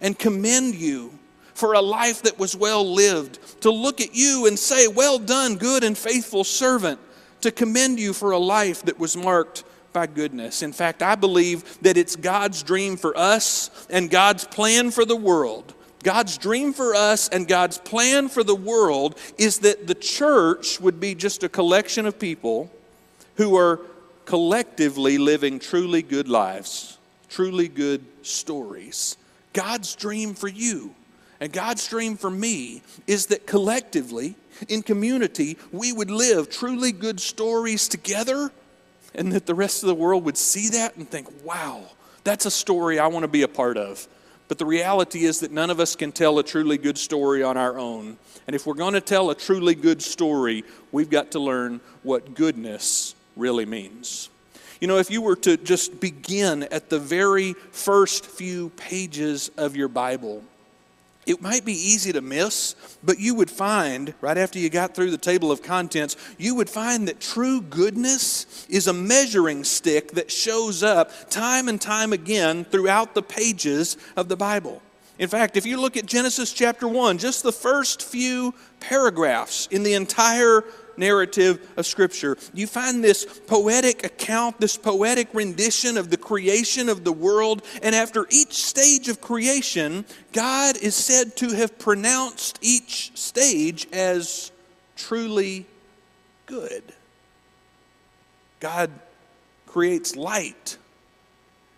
and 0.00 0.18
commend 0.18 0.74
you 0.74 1.18
for 1.54 1.74
a 1.74 1.80
life 1.80 2.22
that 2.22 2.38
was 2.38 2.56
well 2.56 2.84
lived, 2.94 3.38
to 3.62 3.70
look 3.70 4.00
at 4.00 4.14
you 4.14 4.46
and 4.46 4.58
say, 4.58 4.88
Well 4.88 5.18
done, 5.18 5.56
good 5.56 5.84
and 5.84 5.96
faithful 5.96 6.44
servant, 6.44 6.98
to 7.42 7.52
commend 7.52 8.00
you 8.00 8.12
for 8.12 8.32
a 8.32 8.38
life 8.38 8.82
that 8.82 8.98
was 8.98 9.16
marked 9.16 9.64
by 9.92 10.06
goodness. 10.06 10.62
In 10.62 10.72
fact, 10.72 11.02
I 11.02 11.14
believe 11.14 11.78
that 11.82 11.96
it's 11.96 12.16
God's 12.16 12.62
dream 12.62 12.96
for 12.96 13.16
us 13.16 13.86
and 13.88 14.10
God's 14.10 14.44
plan 14.44 14.90
for 14.90 15.04
the 15.04 15.16
world 15.16 15.72
God's 16.04 16.38
dream 16.38 16.72
for 16.72 16.94
us 16.94 17.28
and 17.28 17.48
God's 17.48 17.78
plan 17.78 18.28
for 18.28 18.44
the 18.44 18.54
world 18.54 19.18
is 19.38 19.60
that 19.60 19.86
the 19.86 19.94
church 19.94 20.78
would 20.80 21.00
be 21.00 21.14
just 21.14 21.42
a 21.42 21.48
collection 21.48 22.06
of 22.06 22.18
people 22.18 22.70
who 23.36 23.56
are 23.56 23.80
collectively 24.26 25.18
living 25.18 25.58
truly 25.58 26.02
good 26.02 26.28
lives, 26.28 26.98
truly 27.28 27.68
good 27.68 28.04
stories. 28.22 29.16
God's 29.52 29.94
dream 29.96 30.34
for 30.34 30.48
you 30.48 30.94
and 31.40 31.52
God's 31.52 31.86
dream 31.88 32.16
for 32.16 32.30
me 32.30 32.82
is 33.06 33.26
that 33.26 33.46
collectively, 33.46 34.34
in 34.68 34.82
community, 34.82 35.56
we 35.72 35.92
would 35.92 36.10
live 36.10 36.48
truly 36.48 36.92
good 36.92 37.18
stories 37.18 37.88
together 37.88 38.52
and 39.14 39.32
that 39.32 39.46
the 39.46 39.54
rest 39.54 39.82
of 39.82 39.88
the 39.88 39.94
world 39.94 40.24
would 40.24 40.36
see 40.36 40.68
that 40.70 40.96
and 40.96 41.08
think, 41.08 41.28
wow, 41.44 41.82
that's 42.24 42.46
a 42.46 42.50
story 42.50 42.98
I 42.98 43.06
want 43.06 43.24
to 43.24 43.28
be 43.28 43.42
a 43.42 43.48
part 43.48 43.76
of. 43.76 44.06
But 44.48 44.58
the 44.58 44.66
reality 44.66 45.24
is 45.24 45.40
that 45.40 45.52
none 45.52 45.70
of 45.70 45.80
us 45.80 45.96
can 45.96 46.12
tell 46.12 46.38
a 46.38 46.42
truly 46.42 46.76
good 46.76 46.98
story 46.98 47.42
on 47.42 47.56
our 47.56 47.78
own. 47.78 48.18
And 48.46 48.54
if 48.54 48.66
we're 48.66 48.74
going 48.74 48.94
to 48.94 49.00
tell 49.00 49.30
a 49.30 49.34
truly 49.34 49.74
good 49.74 50.02
story, 50.02 50.64
we've 50.92 51.10
got 51.10 51.30
to 51.32 51.38
learn 51.38 51.80
what 52.02 52.34
goodness 52.34 53.14
really 53.36 53.64
means. 53.64 54.28
You 54.80 54.88
know, 54.88 54.98
if 54.98 55.10
you 55.10 55.22
were 55.22 55.36
to 55.36 55.56
just 55.56 55.98
begin 55.98 56.64
at 56.64 56.90
the 56.90 56.98
very 56.98 57.54
first 57.70 58.26
few 58.26 58.68
pages 58.70 59.50
of 59.56 59.76
your 59.76 59.88
Bible, 59.88 60.42
it 61.26 61.40
might 61.40 61.64
be 61.64 61.72
easy 61.72 62.12
to 62.12 62.20
miss, 62.20 62.74
but 63.02 63.18
you 63.18 63.34
would 63.34 63.50
find, 63.50 64.14
right 64.20 64.38
after 64.38 64.58
you 64.58 64.70
got 64.70 64.94
through 64.94 65.10
the 65.10 65.18
table 65.18 65.50
of 65.50 65.62
contents, 65.62 66.16
you 66.38 66.54
would 66.54 66.70
find 66.70 67.08
that 67.08 67.20
true 67.20 67.60
goodness 67.60 68.66
is 68.68 68.86
a 68.86 68.92
measuring 68.92 69.64
stick 69.64 70.12
that 70.12 70.30
shows 70.30 70.82
up 70.82 71.30
time 71.30 71.68
and 71.68 71.80
time 71.80 72.12
again 72.12 72.64
throughout 72.64 73.14
the 73.14 73.22
pages 73.22 73.96
of 74.16 74.28
the 74.28 74.36
Bible. 74.36 74.82
In 75.18 75.28
fact, 75.28 75.56
if 75.56 75.64
you 75.64 75.80
look 75.80 75.96
at 75.96 76.06
Genesis 76.06 76.52
chapter 76.52 76.88
1, 76.88 77.18
just 77.18 77.42
the 77.42 77.52
first 77.52 78.02
few 78.02 78.52
paragraphs 78.80 79.68
in 79.70 79.84
the 79.84 79.94
entire 79.94 80.64
narrative 80.96 81.72
of 81.76 81.86
Scripture. 81.86 82.36
You 82.52 82.66
find 82.66 83.02
this 83.02 83.24
poetic 83.24 84.04
account, 84.04 84.60
this 84.60 84.76
poetic 84.76 85.28
rendition 85.32 85.96
of 85.96 86.10
the 86.10 86.16
creation 86.16 86.88
of 86.88 87.04
the 87.04 87.12
world, 87.12 87.62
and 87.82 87.94
after 87.94 88.26
each 88.30 88.64
stage 88.64 89.08
of 89.08 89.20
creation, 89.20 90.04
God 90.32 90.76
is 90.76 90.94
said 90.94 91.36
to 91.38 91.50
have 91.50 91.78
pronounced 91.78 92.58
each 92.62 93.12
stage 93.16 93.86
as 93.92 94.52
truly 94.96 95.66
good. 96.46 96.82
God 98.60 98.90
creates 99.66 100.16
light, 100.16 100.78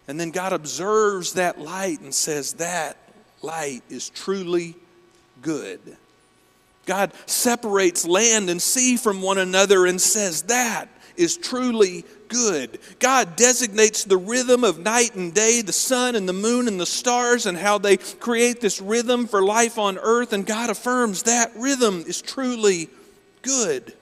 and 0.07 0.21
then 0.21 0.31
God 0.31 0.53
observes 0.53 1.33
that 1.33 1.59
light 1.59 2.01
and 2.01 2.15
says, 2.15 2.55
That 2.55 2.97
light 3.43 3.83
is 3.89 4.11
truly 4.11 4.77
good. 5.43 5.97
God 6.87 7.13
separates 7.27 8.07
land 8.07 8.49
and 8.49 8.63
sea 8.63 8.97
from 8.97 9.21
one 9.21 9.39
another 9.39 9.87
and 9.87 10.01
says, 10.01 10.43
That 10.43 10.89
is 11.17 11.37
truly 11.37 12.05
good. 12.29 12.79
God 12.99 13.37
designates 13.37 14.05
the 14.05 14.17
rhythm 14.17 14.65
of 14.65 14.79
night 14.79 15.15
and 15.15 15.35
day, 15.35 15.63
the 15.63 15.73
sun 15.73 16.15
and 16.15 16.29
the 16.29 16.33
moon 16.33 16.69
and 16.69 16.81
the 16.81 16.87
stars, 16.87 17.47
and 17.47 17.59
how 17.59 17.79
they 17.79 17.97
create 17.97 18.61
this 18.61 18.81
rhythm 18.81 19.27
for 19.27 19.43
life 19.43 19.79
on 19.79 19.99
earth. 19.99 20.33
And 20.33 20.47
God 20.47 20.71
affirms 20.71 21.25
that 21.25 21.53
rhythm 21.57 22.05
is 22.07 22.23
truly 22.23 22.89
good. 23.43 23.95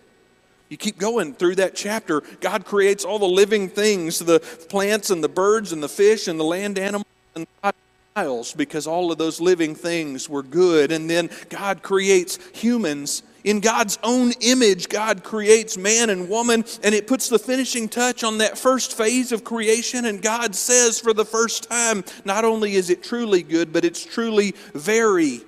You 0.69 0.77
keep 0.77 0.99
going 0.99 1.35
through 1.35 1.57
that 1.57 1.75
chapter. 1.75 2.23
God 2.41 2.65
creates 2.65 3.05
all 3.05 3.19
the 3.19 3.27
living 3.27 3.69
things 3.69 4.19
the 4.19 4.41
plants 4.69 5.11
and 5.11 5.23
the 5.23 5.29
birds 5.29 5.73
and 5.73 5.83
the 5.83 5.89
fish 5.89 6.27
and 6.27 6.41
the 6.41 6.45
land 6.45 6.79
animals. 6.79 7.07
And 7.35 7.47
God 7.63 7.75
because 8.15 8.87
all 8.87 9.11
of 9.11 9.19
those 9.19 9.41
living 9.41 9.75
things 9.75 10.29
were 10.29 10.45
good. 10.45 10.93
And 10.93 11.11
then 11.11 11.31
God 11.49 11.83
creates 11.83 12.39
humans. 12.53 13.25
In 13.43 13.59
God's 13.59 13.99
own 14.05 14.33
image, 14.41 14.89
God 14.89 15.25
creates 15.25 15.77
man 15.77 16.11
and 16.11 16.29
woman, 16.29 16.65
and 16.85 16.95
it 16.95 17.09
puts 17.09 17.29
the 17.29 17.41
finishing 17.41 17.89
touch 17.89 18.23
on 18.23 18.39
that 18.39 18.57
first 18.57 18.97
phase 18.97 19.33
of 19.33 19.43
creation. 19.43 20.05
And 20.05 20.23
God 20.23 20.55
says 20.55 21.01
for 21.01 21.13
the 21.13 21.25
first 21.25 21.69
time, 21.69 22.05
not 22.25 22.45
only 22.45 22.77
is 22.77 22.89
it 22.89 23.03
truly 23.03 23.43
good, 23.43 23.73
but 23.73 23.85
it's 23.85 24.05
truly 24.05 24.55
very 24.75 25.41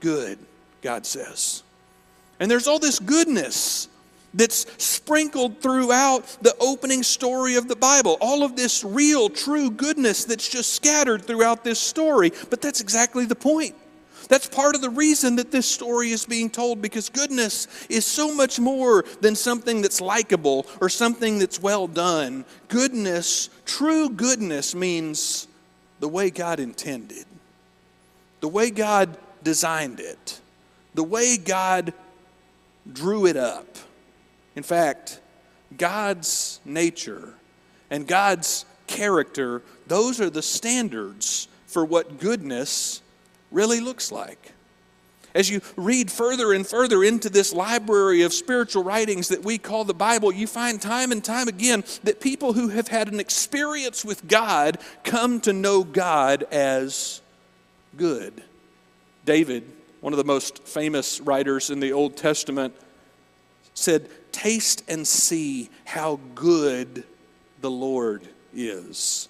good, 0.00 0.38
God 0.82 1.06
says. 1.06 1.62
And 2.38 2.50
there's 2.50 2.68
all 2.68 2.78
this 2.78 2.98
goodness 2.98 3.88
that's 4.34 4.66
sprinkled 4.82 5.60
throughout 5.60 6.38
the 6.42 6.54
opening 6.60 7.02
story 7.02 7.56
of 7.56 7.68
the 7.68 7.76
Bible. 7.76 8.16
All 8.20 8.42
of 8.42 8.56
this 8.56 8.84
real, 8.84 9.28
true 9.28 9.70
goodness 9.70 10.24
that's 10.24 10.48
just 10.48 10.74
scattered 10.74 11.24
throughout 11.24 11.64
this 11.64 11.80
story. 11.80 12.32
But 12.48 12.62
that's 12.62 12.80
exactly 12.80 13.24
the 13.24 13.34
point. 13.34 13.74
That's 14.28 14.46
part 14.46 14.76
of 14.76 14.80
the 14.80 14.90
reason 14.90 15.36
that 15.36 15.50
this 15.50 15.66
story 15.66 16.10
is 16.10 16.24
being 16.24 16.50
told 16.50 16.80
because 16.80 17.08
goodness 17.08 17.66
is 17.88 18.06
so 18.06 18.32
much 18.32 18.60
more 18.60 19.04
than 19.20 19.34
something 19.34 19.82
that's 19.82 20.00
likable 20.00 20.66
or 20.80 20.88
something 20.88 21.40
that's 21.40 21.60
well 21.60 21.88
done. 21.88 22.44
Goodness, 22.68 23.50
true 23.64 24.08
goodness, 24.08 24.72
means 24.72 25.48
the 25.98 26.06
way 26.06 26.30
God 26.30 26.60
intended, 26.60 27.24
the 28.40 28.48
way 28.48 28.70
God 28.70 29.18
designed 29.42 29.98
it, 29.98 30.40
the 30.94 31.02
way 31.02 31.36
God 31.36 31.92
drew 32.92 33.26
it 33.26 33.36
up. 33.36 33.66
In 34.60 34.64
fact, 34.64 35.22
God's 35.78 36.60
nature 36.66 37.32
and 37.88 38.06
God's 38.06 38.66
character, 38.86 39.62
those 39.86 40.20
are 40.20 40.28
the 40.28 40.42
standards 40.42 41.48
for 41.66 41.82
what 41.82 42.18
goodness 42.20 43.00
really 43.50 43.80
looks 43.80 44.12
like. 44.12 44.52
As 45.34 45.48
you 45.48 45.62
read 45.76 46.10
further 46.10 46.52
and 46.52 46.66
further 46.66 47.02
into 47.02 47.30
this 47.30 47.54
library 47.54 48.20
of 48.20 48.34
spiritual 48.34 48.84
writings 48.84 49.28
that 49.28 49.42
we 49.42 49.56
call 49.56 49.84
the 49.84 49.94
Bible, 49.94 50.30
you 50.30 50.46
find 50.46 50.78
time 50.78 51.10
and 51.10 51.24
time 51.24 51.48
again 51.48 51.82
that 52.04 52.20
people 52.20 52.52
who 52.52 52.68
have 52.68 52.88
had 52.88 53.10
an 53.10 53.18
experience 53.18 54.04
with 54.04 54.28
God 54.28 54.76
come 55.04 55.40
to 55.40 55.54
know 55.54 55.84
God 55.84 56.42
as 56.52 57.22
good. 57.96 58.42
David, 59.24 59.64
one 60.02 60.12
of 60.12 60.18
the 60.18 60.24
most 60.24 60.68
famous 60.68 61.18
writers 61.18 61.70
in 61.70 61.80
the 61.80 61.94
Old 61.94 62.18
Testament, 62.18 62.74
said, 63.72 64.10
Taste 64.32 64.82
and 64.88 65.06
see 65.06 65.70
how 65.84 66.20
good 66.34 67.04
the 67.60 67.70
Lord 67.70 68.26
is. 68.54 69.28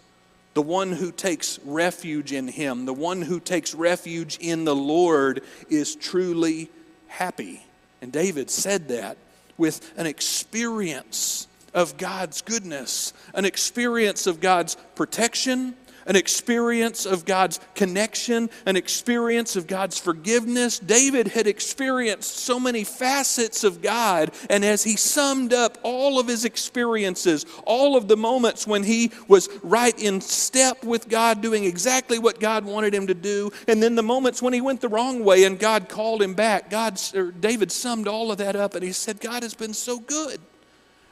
The 0.54 0.62
one 0.62 0.92
who 0.92 1.12
takes 1.12 1.58
refuge 1.64 2.32
in 2.32 2.48
him, 2.48 2.84
the 2.84 2.92
one 2.92 3.22
who 3.22 3.38
takes 3.38 3.74
refuge 3.74 4.38
in 4.40 4.64
the 4.64 4.74
Lord 4.74 5.42
is 5.68 5.94
truly 5.94 6.70
happy. 7.06 7.64
And 8.02 8.10
David 8.12 8.50
said 8.50 8.88
that 8.88 9.16
with 9.56 9.92
an 9.96 10.06
experience 10.06 11.46
of 11.72 11.96
God's 11.96 12.42
goodness, 12.42 13.12
an 13.34 13.44
experience 13.44 14.26
of 14.26 14.40
God's 14.40 14.76
protection, 14.94 15.76
an 16.06 16.16
experience 16.16 17.06
of 17.06 17.24
God's 17.24 17.60
connection, 17.74 18.50
an 18.66 18.76
experience 18.76 19.56
of 19.56 19.66
God's 19.66 19.98
forgiveness. 19.98 20.78
David 20.78 21.28
had 21.28 21.46
experienced 21.46 22.38
so 22.38 22.58
many 22.58 22.84
facets 22.84 23.64
of 23.64 23.82
God, 23.82 24.30
and 24.48 24.64
as 24.64 24.84
he 24.84 24.96
summed 24.96 25.52
up 25.52 25.78
all 25.82 26.18
of 26.18 26.26
his 26.26 26.44
experiences, 26.44 27.46
all 27.64 27.96
of 27.96 28.08
the 28.08 28.16
moments 28.16 28.66
when 28.66 28.82
he 28.82 29.10
was 29.28 29.48
right 29.62 29.98
in 29.98 30.20
step 30.20 30.84
with 30.84 31.08
God, 31.08 31.40
doing 31.40 31.64
exactly 31.64 32.18
what 32.18 32.40
God 32.40 32.64
wanted 32.64 32.94
him 32.94 33.06
to 33.06 33.14
do, 33.14 33.50
and 33.68 33.82
then 33.82 33.94
the 33.94 34.02
moments 34.02 34.42
when 34.42 34.52
he 34.52 34.60
went 34.60 34.80
the 34.80 34.88
wrong 34.88 35.24
way 35.24 35.44
and 35.44 35.58
God 35.58 35.88
called 35.88 36.22
him 36.22 36.34
back, 36.34 36.70
God, 36.70 37.00
David 37.40 37.70
summed 37.72 38.08
all 38.08 38.32
of 38.32 38.38
that 38.38 38.56
up 38.56 38.74
and 38.74 38.82
he 38.82 38.92
said, 38.92 39.20
God 39.20 39.42
has 39.42 39.54
been 39.54 39.74
so 39.74 39.98
good. 39.98 40.40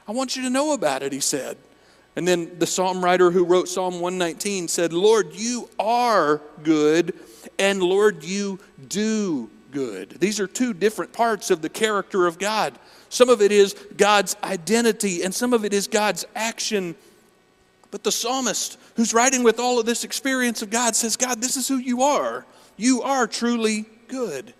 I 0.07 0.13
want 0.13 0.37
you 0.37 0.43
to 0.43 0.51
know 0.51 0.73
about 0.73 1.03
it, 1.03 1.13
he 1.13 1.21
said. 1.21 1.59
And 2.19 2.27
then 2.27 2.59
the 2.59 2.67
psalm 2.67 3.05
writer 3.05 3.31
who 3.31 3.45
wrote 3.45 3.69
Psalm 3.69 4.01
119 4.01 4.67
said, 4.67 4.93
Lord, 4.93 5.37
you 5.37 5.71
are 5.79 6.41
good, 6.65 7.15
and 7.61 7.81
Lord, 7.81 8.25
you 8.25 8.59
do 8.89 9.49
good. 9.71 10.17
These 10.19 10.41
are 10.41 10.49
two 10.49 10.75
different 10.75 11.13
parts 11.13 11.53
of 11.53 11.63
the 11.63 11.69
character 11.69 12.27
of 12.27 12.41
God. 12.41 12.77
Some 13.09 13.29
of 13.29 13.41
it 13.41 13.53
is 13.53 13.73
God's 13.97 14.35
identity, 14.43 15.23
and 15.23 15.33
some 15.33 15.53
of 15.53 15.65
it 15.65 15.73
is 15.73 15.87
God's 15.87 16.27
action. 16.35 16.97
But 17.93 18.03
the 18.03 18.11
psalmist, 18.11 18.79
who's 18.97 19.15
writing 19.15 19.45
with 19.45 19.61
all 19.61 19.79
of 19.79 19.87
this 19.87 20.03
experience 20.03 20.61
of 20.61 20.71
God, 20.71 20.97
says, 20.97 21.17
God, 21.17 21.41
this 21.41 21.57
is 21.57 21.69
who 21.69 21.77
you 21.77 22.03
are. 22.03 22.45
You 22.77 23.01
are 23.03 23.29
truly 23.29 23.85
good. 24.09 24.55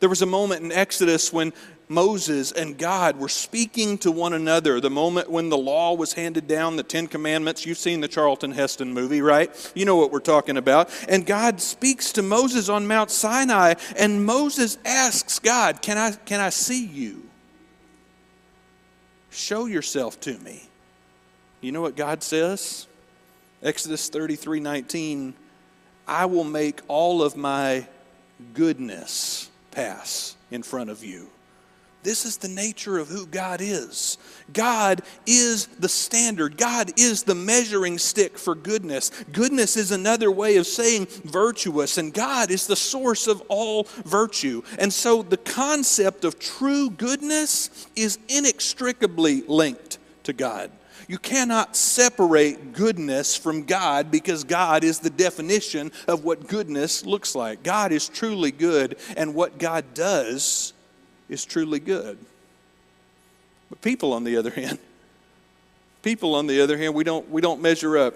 There 0.00 0.08
was 0.08 0.22
a 0.22 0.26
moment 0.26 0.64
in 0.64 0.72
Exodus 0.72 1.32
when 1.32 1.52
Moses 1.88 2.50
and 2.52 2.78
God 2.78 3.18
were 3.18 3.28
speaking 3.28 3.98
to 3.98 4.10
one 4.10 4.32
another. 4.32 4.80
The 4.80 4.90
moment 4.90 5.30
when 5.30 5.50
the 5.50 5.58
law 5.58 5.94
was 5.94 6.14
handed 6.14 6.46
down, 6.46 6.76
the 6.76 6.82
Ten 6.82 7.06
Commandments. 7.06 7.66
You've 7.66 7.78
seen 7.78 8.00
the 8.00 8.08
Charlton 8.08 8.52
Heston 8.52 8.92
movie, 8.92 9.20
right? 9.20 9.50
You 9.74 9.84
know 9.84 9.96
what 9.96 10.10
we're 10.10 10.20
talking 10.20 10.56
about. 10.56 10.90
And 11.08 11.26
God 11.26 11.60
speaks 11.60 12.12
to 12.12 12.22
Moses 12.22 12.68
on 12.68 12.86
Mount 12.86 13.10
Sinai, 13.10 13.74
and 13.96 14.24
Moses 14.24 14.78
asks 14.84 15.38
God, 15.38 15.82
Can 15.82 15.98
I, 15.98 16.12
can 16.12 16.40
I 16.40 16.50
see 16.50 16.86
you? 16.86 17.22
Show 19.30 19.66
yourself 19.66 20.20
to 20.20 20.38
me. 20.38 20.62
You 21.60 21.72
know 21.72 21.80
what 21.80 21.96
God 21.96 22.22
says? 22.22 22.86
Exodus 23.62 24.08
33 24.08 24.60
19, 24.60 25.34
I 26.06 26.26
will 26.26 26.44
make 26.44 26.80
all 26.88 27.22
of 27.22 27.36
my 27.36 27.86
goodness 28.52 29.50
pass 29.70 30.36
in 30.50 30.62
front 30.62 30.90
of 30.90 31.02
you. 31.02 31.28
This 32.04 32.26
is 32.26 32.36
the 32.36 32.48
nature 32.48 32.98
of 32.98 33.08
who 33.08 33.24
God 33.24 33.62
is. 33.62 34.18
God 34.52 35.00
is 35.26 35.66
the 35.66 35.88
standard. 35.88 36.58
God 36.58 36.92
is 37.00 37.22
the 37.22 37.34
measuring 37.34 37.96
stick 37.96 38.36
for 38.36 38.54
goodness. 38.54 39.10
Goodness 39.32 39.78
is 39.78 39.90
another 39.90 40.30
way 40.30 40.58
of 40.58 40.66
saying 40.66 41.06
virtuous, 41.24 41.96
and 41.96 42.12
God 42.12 42.50
is 42.50 42.66
the 42.66 42.76
source 42.76 43.26
of 43.26 43.42
all 43.48 43.84
virtue. 44.04 44.62
And 44.78 44.92
so 44.92 45.22
the 45.22 45.38
concept 45.38 46.26
of 46.26 46.38
true 46.38 46.90
goodness 46.90 47.88
is 47.96 48.18
inextricably 48.28 49.40
linked 49.42 49.96
to 50.24 50.34
God. 50.34 50.70
You 51.08 51.16
cannot 51.16 51.74
separate 51.74 52.74
goodness 52.74 53.34
from 53.34 53.64
God 53.64 54.10
because 54.10 54.44
God 54.44 54.84
is 54.84 54.98
the 55.00 55.10
definition 55.10 55.90
of 56.06 56.22
what 56.22 56.48
goodness 56.48 57.06
looks 57.06 57.34
like. 57.34 57.62
God 57.62 57.92
is 57.92 58.10
truly 58.10 58.50
good, 58.50 58.98
and 59.16 59.34
what 59.34 59.58
God 59.58 59.94
does 59.94 60.73
is 61.28 61.44
truly 61.44 61.80
good. 61.80 62.18
But 63.70 63.80
people, 63.80 64.12
on 64.12 64.24
the 64.24 64.36
other 64.36 64.50
hand, 64.50 64.78
people, 66.02 66.34
on 66.34 66.46
the 66.46 66.60
other 66.60 66.76
hand, 66.76 66.94
we 66.94 67.04
don't, 67.04 67.28
we 67.30 67.40
don't 67.40 67.60
measure 67.60 67.98
up. 67.98 68.14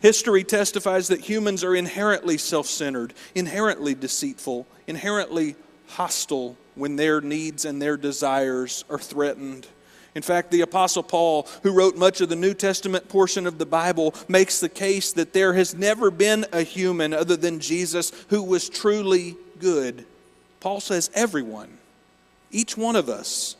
History 0.00 0.44
testifies 0.44 1.08
that 1.08 1.20
humans 1.20 1.64
are 1.64 1.74
inherently 1.74 2.38
self 2.38 2.66
centered, 2.66 3.14
inherently 3.34 3.94
deceitful, 3.94 4.66
inherently 4.86 5.56
hostile 5.88 6.56
when 6.76 6.96
their 6.96 7.20
needs 7.20 7.64
and 7.64 7.82
their 7.82 7.96
desires 7.96 8.84
are 8.88 8.98
threatened. 8.98 9.66
In 10.14 10.22
fact, 10.22 10.50
the 10.50 10.62
Apostle 10.62 11.02
Paul, 11.02 11.46
who 11.62 11.72
wrote 11.72 11.96
much 11.96 12.20
of 12.20 12.28
the 12.28 12.36
New 12.36 12.54
Testament 12.54 13.08
portion 13.08 13.46
of 13.46 13.58
the 13.58 13.66
Bible, 13.66 14.14
makes 14.28 14.60
the 14.60 14.68
case 14.68 15.12
that 15.12 15.32
there 15.32 15.54
has 15.54 15.74
never 15.74 16.10
been 16.10 16.46
a 16.52 16.62
human 16.62 17.12
other 17.12 17.36
than 17.36 17.60
Jesus 17.60 18.12
who 18.28 18.42
was 18.42 18.68
truly 18.68 19.36
good. 19.60 20.04
Paul 20.60 20.80
says 20.80 21.10
everyone 21.14 21.77
each 22.50 22.76
one 22.76 22.96
of 22.96 23.08
us 23.08 23.56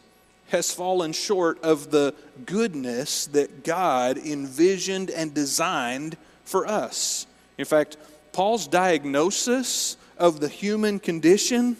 has 0.48 0.72
fallen 0.72 1.12
short 1.12 1.62
of 1.62 1.90
the 1.90 2.14
goodness 2.46 3.26
that 3.26 3.64
God 3.64 4.16
envisioned 4.16 5.10
and 5.10 5.34
designed 5.34 6.16
for 6.44 6.66
us. 6.66 7.26
In 7.58 7.64
fact, 7.64 7.98
Paul's 8.32 8.66
diagnosis 8.66 9.96
of 10.16 10.40
the 10.40 10.48
human 10.48 11.00
condition 11.00 11.76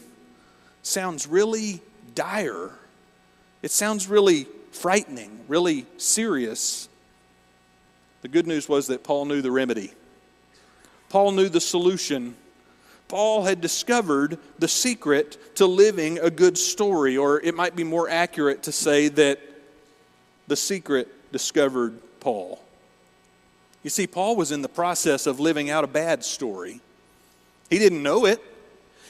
sounds 0.83 1.27
really 1.27 1.81
dire. 2.15 2.71
It 3.63 3.71
sounds 3.71 4.07
really 4.07 4.47
frightening, 4.73 5.41
really 5.49 5.87
serious. 5.97 6.89
The 8.23 8.29
good 8.29 8.47
news 8.47 8.69
was 8.69 8.89
that 8.89 9.03
Paul 9.03 9.25
knew 9.25 9.41
the 9.41 9.51
remedy. 9.51 9.93
Paul 11.09 11.33
knew 11.33 11.49
the 11.49 11.61
solution. 11.61 12.37
Paul 13.09 13.45
had 13.45 13.61
discovered 13.61 14.39
the 14.59 14.69
secret 14.69 15.57
to 15.57 15.67
living 15.67 16.19
a 16.19 16.31
good 16.31 16.59
story, 16.59 17.17
or 17.17 17.41
it 17.41 17.55
might 17.55 17.75
be 17.75 17.85
more 17.85 18.09
accurate 18.09 18.63
to 18.65 18.73
say 18.73 19.09
that 19.09 19.41
the 20.47 20.57
secret 20.57 21.09
discovered 21.33 21.99
Paul. 22.21 22.63
You 23.83 23.91
see, 23.91 24.07
Paul 24.07 24.37
was 24.37 24.53
in 24.53 24.61
the 24.61 24.69
process 24.69 25.27
of 25.27 25.41
living 25.41 25.71
out 25.71 25.85
a 25.85 25.89
bad 25.89 26.25
story. 26.25 26.81
He 27.71 27.79
didn't 27.79 28.03
know 28.03 28.27
it. 28.27 28.43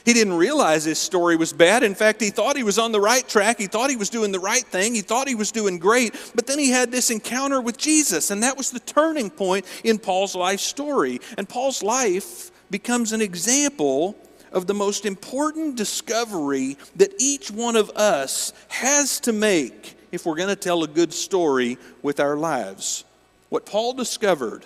He 0.05 0.13
didn't 0.13 0.33
realize 0.33 0.85
his 0.85 0.99
story 0.99 1.35
was 1.35 1.51
bad. 1.51 1.83
In 1.83 1.93
fact, 1.93 2.21
he 2.21 2.29
thought 2.29 2.55
he 2.55 2.63
was 2.63 2.79
on 2.79 2.91
the 2.91 3.01
right 3.01 3.27
track. 3.27 3.59
He 3.59 3.67
thought 3.67 3.89
he 3.89 3.97
was 3.97 4.09
doing 4.09 4.31
the 4.31 4.39
right 4.39 4.63
thing. 4.63 4.95
He 4.95 5.01
thought 5.01 5.27
he 5.27 5.35
was 5.35 5.51
doing 5.51 5.77
great. 5.77 6.13
But 6.35 6.47
then 6.47 6.57
he 6.57 6.69
had 6.69 6.91
this 6.91 7.09
encounter 7.11 7.59
with 7.59 7.77
Jesus, 7.77 8.31
and 8.31 8.41
that 8.43 8.57
was 8.57 8.71
the 8.71 8.79
turning 8.79 9.29
point 9.29 9.65
in 9.83 9.99
Paul's 9.99 10.35
life 10.35 10.61
story. 10.61 11.19
And 11.37 11.47
Paul's 11.47 11.83
life 11.83 12.51
becomes 12.69 13.11
an 13.11 13.21
example 13.21 14.15
of 14.51 14.67
the 14.67 14.73
most 14.73 15.05
important 15.05 15.75
discovery 15.75 16.77
that 16.95 17.13
each 17.19 17.51
one 17.51 17.75
of 17.75 17.89
us 17.91 18.53
has 18.67 19.19
to 19.21 19.33
make 19.33 19.95
if 20.11 20.25
we're 20.25 20.35
going 20.35 20.49
to 20.49 20.55
tell 20.55 20.83
a 20.83 20.87
good 20.87 21.13
story 21.13 21.77
with 22.01 22.19
our 22.19 22.35
lives. 22.35 23.05
What 23.49 23.65
Paul 23.65 23.93
discovered 23.93 24.65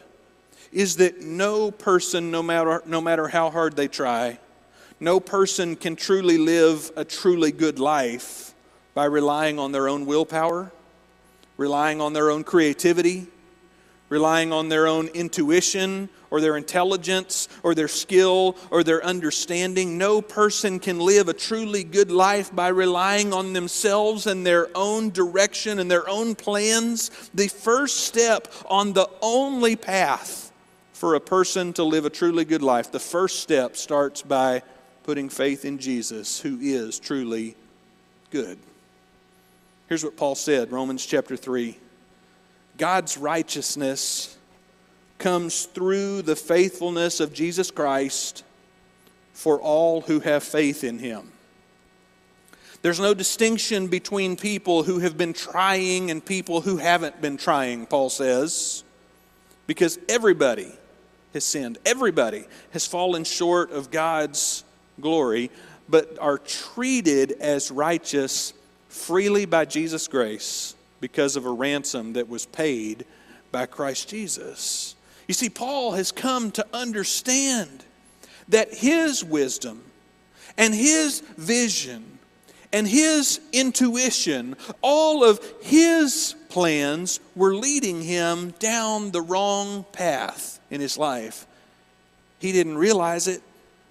is 0.71 0.97
that 0.97 1.21
no 1.21 1.71
person, 1.71 2.31
no 2.31 2.41
matter, 2.41 2.81
no 2.85 3.01
matter 3.01 3.27
how 3.27 3.49
hard 3.49 3.75
they 3.75 3.87
try, 3.87 4.39
no 4.99 5.19
person 5.19 5.75
can 5.75 5.95
truly 5.95 6.37
live 6.37 6.91
a 6.95 7.03
truly 7.03 7.51
good 7.51 7.79
life 7.79 8.53
by 8.93 9.05
relying 9.05 9.59
on 9.59 9.71
their 9.71 9.89
own 9.89 10.05
willpower, 10.05 10.71
relying 11.57 11.99
on 11.99 12.13
their 12.13 12.31
own 12.31 12.43
creativity, 12.43 13.27
relying 14.09 14.53
on 14.53 14.69
their 14.69 14.87
own 14.87 15.07
intuition 15.09 16.09
or 16.33 16.41
their 16.41 16.57
intelligence 16.57 17.47
or 17.61 17.75
their 17.75 17.87
skill 17.87 18.57
or 18.71 18.83
their 18.83 19.05
understanding. 19.05 19.99
No 19.99 20.19
person 20.19 20.79
can 20.79 20.99
live 20.99 21.29
a 21.29 21.33
truly 21.33 21.83
good 21.83 22.09
life 22.09 22.53
by 22.55 22.69
relying 22.69 23.31
on 23.31 23.53
themselves 23.53 24.25
and 24.25 24.43
their 24.43 24.67
own 24.73 25.11
direction 25.11 25.77
and 25.77 25.91
their 25.91 26.09
own 26.09 26.33
plans. 26.33 27.11
The 27.35 27.49
first 27.49 28.07
step 28.07 28.51
on 28.67 28.93
the 28.93 29.07
only 29.21 29.75
path 29.75 30.51
for 30.93 31.13
a 31.13 31.19
person 31.19 31.71
to 31.73 31.83
live 31.83 32.03
a 32.03 32.09
truly 32.09 32.45
good 32.45 32.63
life, 32.63 32.91
the 32.91 32.99
first 32.99 33.41
step 33.41 33.77
starts 33.77 34.23
by 34.23 34.63
putting 35.03 35.29
faith 35.29 35.65
in 35.65 35.77
Jesus, 35.77 36.41
who 36.41 36.57
is 36.59 36.97
truly 36.97 37.55
good. 38.31 38.57
Here's 39.87 40.03
what 40.03 40.17
Paul 40.17 40.33
said 40.33 40.71
Romans 40.71 41.05
chapter 41.05 41.37
3 41.37 41.77
God's 42.79 43.19
righteousness 43.19 44.35
comes 45.23 45.67
through 45.67 46.21
the 46.21 46.35
faithfulness 46.35 47.21
of 47.21 47.33
Jesus 47.33 47.71
Christ 47.71 48.43
for 49.31 49.57
all 49.57 50.01
who 50.01 50.19
have 50.19 50.43
faith 50.43 50.83
in 50.83 50.99
him. 50.99 51.31
There's 52.81 52.99
no 52.99 53.13
distinction 53.13 53.87
between 53.87 54.35
people 54.35 54.83
who 54.83 54.99
have 54.99 55.17
been 55.17 55.31
trying 55.31 56.11
and 56.11 56.23
people 56.23 56.59
who 56.59 56.75
haven't 56.75 57.21
been 57.21 57.37
trying, 57.37 57.85
Paul 57.85 58.09
says, 58.09 58.83
because 59.65 59.97
everybody 60.09 60.73
has 61.33 61.45
sinned. 61.45 61.77
Everybody 61.85 62.43
has 62.71 62.85
fallen 62.85 63.23
short 63.23 63.71
of 63.71 63.91
God's 63.91 64.65
glory, 64.99 65.51
but 65.87 66.17
are 66.19 66.37
treated 66.37 67.31
as 67.39 67.71
righteous 67.71 68.53
freely 68.89 69.45
by 69.45 69.63
Jesus' 69.63 70.09
grace 70.09 70.75
because 70.99 71.37
of 71.37 71.45
a 71.45 71.51
ransom 71.51 72.11
that 72.13 72.27
was 72.27 72.45
paid 72.45 73.05
by 73.53 73.65
Christ 73.65 74.09
Jesus. 74.09 74.97
You 75.33 75.35
see, 75.35 75.49
Paul 75.49 75.93
has 75.93 76.11
come 76.11 76.51
to 76.51 76.67
understand 76.71 77.85
that 78.49 78.71
his 78.71 79.23
wisdom 79.23 79.81
and 80.59 80.75
his 80.75 81.21
vision 81.37 82.19
and 82.71 82.87
his 82.87 83.39
intuition, 83.51 84.55
all 84.83 85.23
of 85.23 85.39
his 85.63 86.35
plans 86.49 87.19
were 87.35 87.55
leading 87.55 88.03
him 88.03 88.51
down 88.59 89.09
the 89.09 89.23
wrong 89.23 89.85
path 89.91 90.59
in 90.69 90.79
his 90.79 90.99
life. 90.99 91.47
He 92.37 92.51
didn't 92.51 92.77
realize 92.77 93.27
it, 93.27 93.41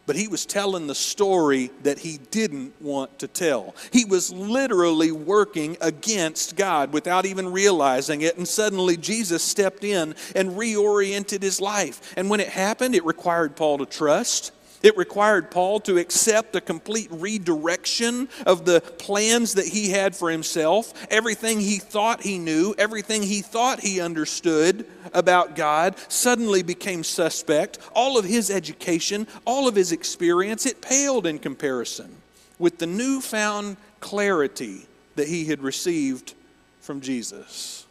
but 0.07 0.17
he 0.17 0.29
was 0.29 0.47
telling 0.47 0.87
the 0.87 0.95
story 0.95 1.71
that 1.83 2.01
he 2.01 2.19
didn't 2.31 2.81
want 2.81 3.19
to 3.21 3.29
tell. 3.29 3.75
He 3.93 4.05
was 4.05 4.33
literally 4.33 5.13
working 5.13 5.77
against 5.81 6.57
God 6.57 6.93
without 6.93 7.25
even 7.27 7.53
realizing 7.53 8.23
it, 8.23 8.37
and 8.37 8.47
suddenly 8.47 8.97
Jesus 8.97 9.43
stepped 9.43 9.85
in 9.85 10.15
and 10.35 10.51
reoriented 10.51 11.43
his 11.43 11.61
life. 11.61 12.15
And 12.17 12.29
when 12.29 12.41
it 12.41 12.49
happened, 12.49 12.95
it 12.95 13.05
required 13.05 13.57
Paul 13.57 13.79
to 13.79 13.87
trust. 13.87 14.53
It 14.83 14.97
required 14.97 15.51
Paul 15.51 15.81
to 15.81 15.99
accept 15.99 16.57
a 16.57 16.61
complete 16.61 17.09
redirection 17.11 18.29
of 18.47 18.65
the 18.65 18.81
plans 18.81 19.55
that 19.55 19.69
he 19.69 19.91
had 19.91 20.17
for 20.17 20.31
himself. 20.31 20.93
Everything 21.11 21.61
he 21.61 21.79
thought 21.79 22.23
he 22.23 22.39
knew, 22.39 22.75
everything 22.79 23.23
he 23.23 23.43
thought 23.43 23.81
he 23.81 24.01
understood 24.01 24.85
about 25.15 25.55
God 25.55 25.97
suddenly 26.09 26.63
became 26.63 27.05
suspect. 27.05 27.79
All 27.95 28.19
of 28.19 28.25
his 28.25 28.51
education, 28.51 29.29
all 29.45 29.69
of 29.69 29.77
his 29.77 29.93
experience, 29.93 30.67
it 30.67 30.81
paled 30.81 31.27
in 31.27 31.39
comparison 31.39 32.17
with 32.59 32.79
the 32.79 32.87
newfound 32.87 33.77
clarity 34.01 34.87
that 35.15 35.29
he 35.29 35.45
had 35.45 35.63
received 35.63 36.35
from 36.81 37.01
Jesus. 37.01 37.87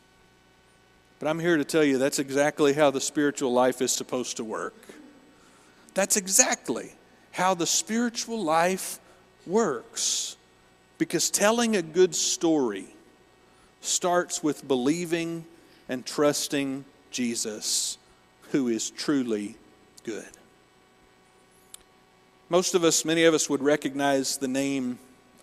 But 1.20 1.30
I'm 1.30 1.40
here 1.40 1.58
to 1.58 1.64
tell 1.64 1.84
you 1.84 1.98
that's 1.98 2.20
exactly 2.20 2.74
how 2.74 2.92
the 2.92 3.00
spiritual 3.00 3.54
life 3.54 3.82
is 3.82 3.92
supposed 3.92 4.38
to 4.38 4.44
work. 4.44 4.74
That's 5.94 6.18
exactly 6.18 6.94
how 7.32 7.54
the 7.54 7.68
spiritual 7.68 8.42
life 8.42 9.00
works. 9.46 10.38
Because 10.98 11.30
telling 11.30 11.76
a 11.76 11.82
good 11.82 12.16
story 12.16 12.88
starts 13.82 14.44
with 14.44 14.68
believing 14.68 15.46
and 15.90 16.06
trusting 16.06 16.86
Jesus, 17.10 17.98
who 18.52 18.68
is 18.68 18.90
truly 18.92 19.56
good. 20.04 20.28
Most 22.50 22.76
of 22.76 22.84
us, 22.84 23.06
many 23.06 23.24
of 23.24 23.34
us, 23.34 23.50
would 23.50 23.64
recognize 23.64 24.38
the 24.38 24.48
name 24.48 25.00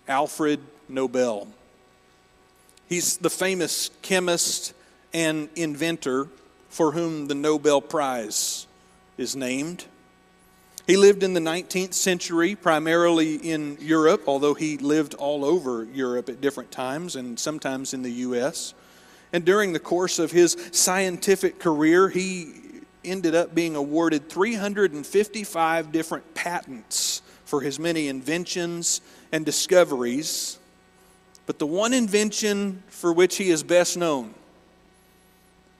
Alfred 0.07 0.59
Nobel. 0.87 1.47
He's 2.87 3.17
the 3.17 3.29
famous 3.29 3.89
chemist 4.01 4.73
and 5.13 5.49
inventor 5.55 6.27
for 6.69 6.91
whom 6.91 7.27
the 7.27 7.35
Nobel 7.35 7.81
Prize 7.81 8.67
is 9.17 9.35
named. 9.35 9.85
He 10.89 10.97
lived 10.97 11.21
in 11.21 11.35
the 11.35 11.39
19th 11.39 11.93
century, 11.93 12.55
primarily 12.55 13.35
in 13.35 13.77
Europe, 13.79 14.23
although 14.25 14.55
he 14.55 14.79
lived 14.79 15.13
all 15.13 15.45
over 15.45 15.83
Europe 15.83 16.29
at 16.29 16.41
different 16.41 16.71
times 16.71 17.15
and 17.15 17.37
sometimes 17.37 17.93
in 17.93 18.01
the 18.01 18.09
U.S. 18.09 18.73
And 19.31 19.45
during 19.45 19.71
the 19.71 19.79
course 19.79 20.17
of 20.17 20.31
his 20.31 20.57
scientific 20.71 21.59
career, 21.59 22.09
he 22.09 22.53
ended 23.05 23.35
up 23.35 23.53
being 23.53 23.75
awarded 23.75 24.29
355 24.29 25.91
different 25.91 26.33
patents 26.33 27.21
for 27.45 27.61
his 27.61 27.77
many 27.77 28.07
inventions 28.07 29.01
and 29.31 29.45
discoveries. 29.45 30.57
But 31.45 31.59
the 31.59 31.67
one 31.67 31.93
invention 31.93 32.81
for 32.87 33.13
which 33.13 33.37
he 33.37 33.51
is 33.51 33.61
best 33.61 33.95
known, 33.95 34.33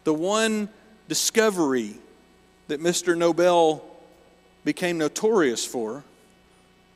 the 0.03 0.13
one 0.13 0.69
discovery 1.07 1.95
that 2.67 2.79
Mr. 2.79 3.17
Nobel 3.17 3.88
became 4.63 4.97
notorious 4.97 5.65
for 5.65 6.03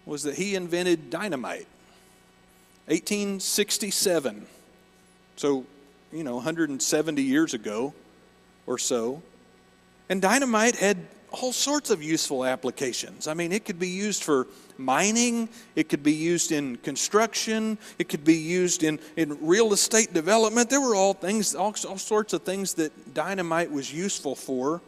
was 0.06 0.24
that 0.24 0.36
he 0.36 0.56
invented 0.56 1.10
dynamite. 1.10 1.68
1867. 2.88 4.46
So, 5.38 5.66
you 6.12 6.24
know, 6.24 6.36
170 6.36 7.22
years 7.22 7.54
ago 7.54 7.94
or 8.68 8.78
so. 8.78 9.22
And 10.10 10.22
dynamite 10.22 10.76
had 10.76 10.98
all 11.32 11.52
sorts 11.52 11.90
of 11.90 12.04
useful 12.04 12.46
applications. 12.46 13.28
I 13.28 13.34
mean, 13.34 13.52
it 13.52 13.66
could 13.66 13.80
be 13.80 13.88
used 13.88 14.24
for 14.24 14.48
mining, 14.78 15.50
it 15.76 15.90
could 15.90 16.04
be 16.04 16.14
used 16.14 16.52
in 16.52 16.78
construction, 16.78 17.78
it 17.98 18.10
could 18.10 18.24
be 18.24 18.36
used 18.36 18.84
in, 18.84 19.00
in 19.16 19.38
real 19.46 19.74
estate 19.74 20.14
development. 20.14 20.70
There 20.70 20.82
were 20.82 20.96
all 20.96 21.14
things, 21.14 21.56
all, 21.56 21.74
all 21.88 21.98
sorts 21.98 22.34
of 22.34 22.44
things 22.44 22.76
that 22.76 23.14
dynamite 23.14 23.72
was 23.72 23.92
useful 23.92 24.36
for. 24.36 24.82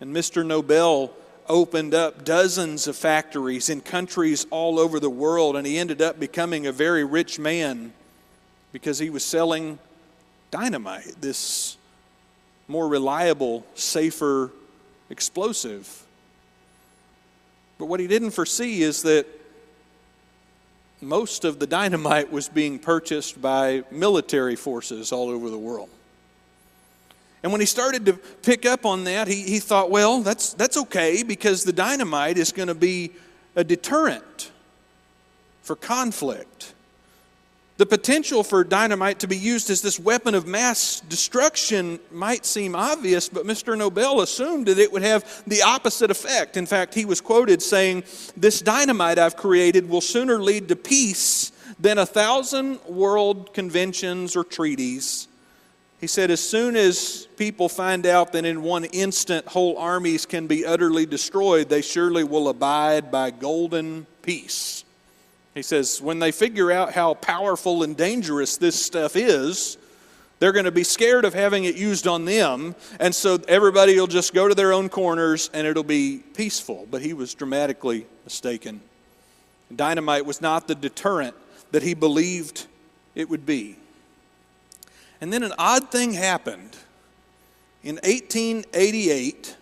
And 0.00 0.14
Mr. 0.14 0.46
Nobel 0.46 1.12
opened 1.50 1.92
up 1.92 2.24
dozens 2.24 2.86
of 2.86 2.96
factories 2.96 3.68
in 3.68 3.82
countries 3.82 4.46
all 4.50 4.78
over 4.78 4.98
the 4.98 5.10
world, 5.10 5.56
and 5.56 5.66
he 5.66 5.76
ended 5.76 6.00
up 6.00 6.18
becoming 6.18 6.66
a 6.66 6.72
very 6.72 7.04
rich 7.04 7.38
man. 7.38 7.92
because 8.72 8.98
he 9.00 9.10
was 9.10 9.24
selling 9.24 9.78
dynamite, 10.50 11.20
this 11.20 11.76
more 12.68 12.86
reliable, 12.88 13.66
safer 13.74 14.52
explosive. 15.10 16.04
But 17.78 17.86
what 17.86 17.98
he 17.98 18.06
didn't 18.06 18.30
foresee 18.30 18.82
is 18.82 19.02
that 19.02 19.26
most 21.00 21.44
of 21.44 21.58
the 21.58 21.66
dynamite 21.66 22.30
was 22.30 22.48
being 22.48 22.78
purchased 22.78 23.42
by 23.42 23.82
military 23.90 24.54
forces 24.54 25.12
all 25.12 25.30
over 25.30 25.50
the 25.50 25.58
world. 25.58 25.88
And 27.42 27.52
when 27.52 27.60
he 27.60 27.66
started 27.66 28.04
to 28.06 28.14
pick 28.42 28.66
up 28.66 28.84
on 28.84 29.04
that, 29.04 29.28
he, 29.28 29.42
he 29.42 29.58
thought, 29.58 29.90
well, 29.90 30.20
that's, 30.20 30.52
that's 30.54 30.76
okay 30.76 31.22
because 31.22 31.64
the 31.64 31.72
dynamite 31.72 32.36
is 32.36 32.52
going 32.52 32.68
to 32.68 32.74
be 32.74 33.12
a 33.56 33.64
deterrent 33.64 34.50
for 35.62 35.74
conflict. 35.74 36.74
The 37.78 37.86
potential 37.86 38.44
for 38.44 38.62
dynamite 38.62 39.20
to 39.20 39.26
be 39.26 39.38
used 39.38 39.70
as 39.70 39.80
this 39.80 39.98
weapon 39.98 40.34
of 40.34 40.46
mass 40.46 41.00
destruction 41.00 41.98
might 42.10 42.44
seem 42.44 42.76
obvious, 42.76 43.30
but 43.30 43.46
Mr. 43.46 43.76
Nobel 43.76 44.20
assumed 44.20 44.66
that 44.66 44.78
it 44.78 44.92
would 44.92 45.00
have 45.00 45.42
the 45.46 45.62
opposite 45.62 46.10
effect. 46.10 46.58
In 46.58 46.66
fact, 46.66 46.92
he 46.92 47.06
was 47.06 47.22
quoted 47.22 47.62
saying, 47.62 48.04
This 48.36 48.60
dynamite 48.60 49.18
I've 49.18 49.36
created 49.36 49.88
will 49.88 50.02
sooner 50.02 50.42
lead 50.42 50.68
to 50.68 50.76
peace 50.76 51.52
than 51.78 51.96
a 51.96 52.04
thousand 52.04 52.80
world 52.84 53.54
conventions 53.54 54.36
or 54.36 54.44
treaties. 54.44 55.26
He 56.00 56.06
said, 56.06 56.30
As 56.30 56.40
soon 56.40 56.76
as 56.76 57.28
people 57.36 57.68
find 57.68 58.06
out 58.06 58.32
that 58.32 58.44
in 58.44 58.62
one 58.62 58.84
instant 58.84 59.46
whole 59.46 59.76
armies 59.76 60.24
can 60.24 60.46
be 60.46 60.64
utterly 60.64 61.04
destroyed, 61.06 61.68
they 61.68 61.82
surely 61.82 62.24
will 62.24 62.48
abide 62.48 63.10
by 63.10 63.30
golden 63.30 64.06
peace. 64.22 64.84
He 65.54 65.62
says, 65.62 66.00
when 66.00 66.20
they 66.20 66.32
figure 66.32 66.70
out 66.70 66.92
how 66.92 67.14
powerful 67.14 67.82
and 67.82 67.96
dangerous 67.96 68.56
this 68.56 68.80
stuff 68.80 69.16
is, 69.16 69.76
they're 70.38 70.52
going 70.52 70.64
to 70.64 70.70
be 70.70 70.84
scared 70.84 71.24
of 71.24 71.34
having 71.34 71.64
it 71.64 71.76
used 71.76 72.06
on 72.06 72.24
them, 72.24 72.74
and 72.98 73.14
so 73.14 73.38
everybody 73.46 73.98
will 73.98 74.06
just 74.06 74.32
go 74.32 74.48
to 74.48 74.54
their 74.54 74.72
own 74.72 74.88
corners 74.88 75.50
and 75.52 75.66
it'll 75.66 75.82
be 75.82 76.22
peaceful. 76.34 76.86
But 76.90 77.02
he 77.02 77.12
was 77.12 77.34
dramatically 77.34 78.06
mistaken. 78.24 78.80
Dynamite 79.74 80.24
was 80.24 80.40
not 80.40 80.66
the 80.66 80.74
deterrent 80.74 81.34
that 81.72 81.82
he 81.82 81.94
believed 81.94 82.66
it 83.14 83.28
would 83.28 83.44
be. 83.44 83.76
And 85.20 85.32
then 85.32 85.42
an 85.42 85.52
odd 85.58 85.90
thing 85.90 86.12
happened. 86.12 86.76
In 87.82 87.96
1888, 87.96 89.56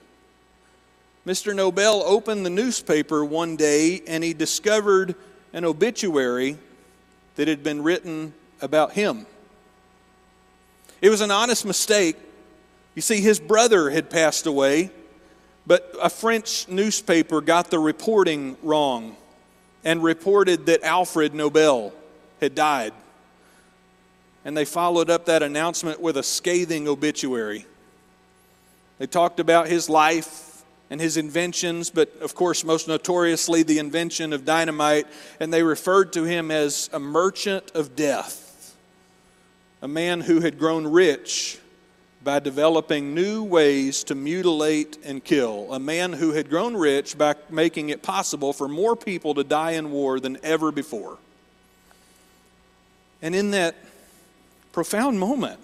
Mr. 1.27 1.55
Nobel 1.55 2.03
opened 2.05 2.47
the 2.47 2.51
newspaper 2.51 3.25
one 3.25 3.57
day 3.57 4.03
and 4.07 4.25
he 4.25 4.35
discovered 4.35 5.15
an 5.53 5.65
obituary 5.65 6.57
that 7.37 7.49
had 7.49 7.63
been 7.63 7.83
written 7.83 8.33
about 8.61 8.93
him. 8.93 9.27
It 11.01 11.11
was 11.11 11.21
an 11.21 11.31
honest 11.31 11.65
mistake. 11.65 12.17
You 12.95 13.03
see, 13.03 13.21
his 13.21 13.39
brother 13.39 13.91
had 13.91 14.11
passed 14.11 14.47
away, 14.47 14.91
but 15.67 15.95
a 16.01 16.11
French 16.11 16.67
newspaper 16.69 17.41
got 17.41 17.71
the 17.71 17.79
reporting 17.79 18.57
wrong 18.63 19.17
and 19.85 20.03
reported 20.03 20.67
that 20.67 20.83
Alfred 20.83 21.35
Nobel 21.35 21.93
had 22.41 22.55
died. 22.55 22.93
And 24.45 24.57
they 24.57 24.65
followed 24.65 25.11
up 25.11 25.27
that 25.27 25.43
announcement 25.43 26.01
with 26.01 26.17
a 26.17 26.23
scathing 26.23 26.89
obituary. 26.89 27.67
They 28.99 29.07
talked 29.07 29.41
about 29.41 29.69
his 29.69 29.89
life 29.89 30.65
and 30.91 31.01
his 31.01 31.17
inventions, 31.17 31.91
but 31.91 32.15
of 32.21 32.35
course, 32.35 32.65
most 32.65 32.89
notoriously, 32.89 33.63
the 33.63 33.79
invention 33.79 34.33
of 34.33 34.45
dynamite, 34.45 35.07
and 35.39 35.53
they 35.53 35.63
referred 35.63 36.13
to 36.15 36.25
him 36.25 36.51
as 36.51 36.89
a 36.93 36.99
merchant 36.99 37.71
of 37.75 37.95
death, 37.95 38.77
a 39.83 39.89
man 39.89 40.23
who 40.23 40.41
had 40.41 40.59
grown 40.59 40.87
rich 40.87 41.59
by 42.25 42.41
developing 42.41 43.15
new 43.15 43.45
ways 43.45 44.03
to 44.05 44.15
mutilate 44.15 44.99
and 45.05 45.23
kill, 45.23 45.73
a 45.73 45.79
man 45.79 46.13
who 46.13 46.33
had 46.33 46.51
grown 46.51 46.77
rich 46.77 47.17
by 47.17 47.35
making 47.49 47.91
it 47.91 48.03
possible 48.03 48.53
for 48.53 48.67
more 48.67 48.97
people 48.97 49.35
to 49.35 49.45
die 49.45 49.73
in 49.73 49.91
war 49.91 50.19
than 50.19 50.39
ever 50.43 50.73
before. 50.73 51.19
And 53.23 53.35
in 53.35 53.53
that 53.53 53.77
profound 54.73 55.19
moment, 55.19 55.61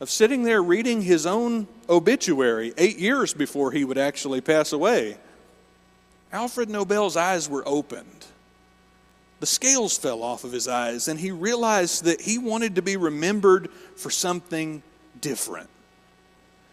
of 0.00 0.10
sitting 0.10 0.42
there 0.42 0.62
reading 0.62 1.02
his 1.02 1.26
own 1.26 1.68
obituary 1.88 2.74
eight 2.76 2.98
years 2.98 3.32
before 3.34 3.70
he 3.70 3.84
would 3.84 3.98
actually 3.98 4.40
pass 4.40 4.72
away. 4.72 5.16
Alfred 6.32 6.68
Nobel's 6.68 7.16
eyes 7.16 7.48
were 7.48 7.62
opened. 7.66 8.26
The 9.40 9.46
scales 9.46 9.98
fell 9.98 10.22
off 10.22 10.44
of 10.44 10.52
his 10.52 10.68
eyes, 10.68 11.08
and 11.08 11.20
he 11.20 11.30
realized 11.30 12.04
that 12.04 12.20
he 12.20 12.38
wanted 12.38 12.76
to 12.76 12.82
be 12.82 12.96
remembered 12.96 13.70
for 13.96 14.10
something 14.10 14.82
different. 15.20 15.68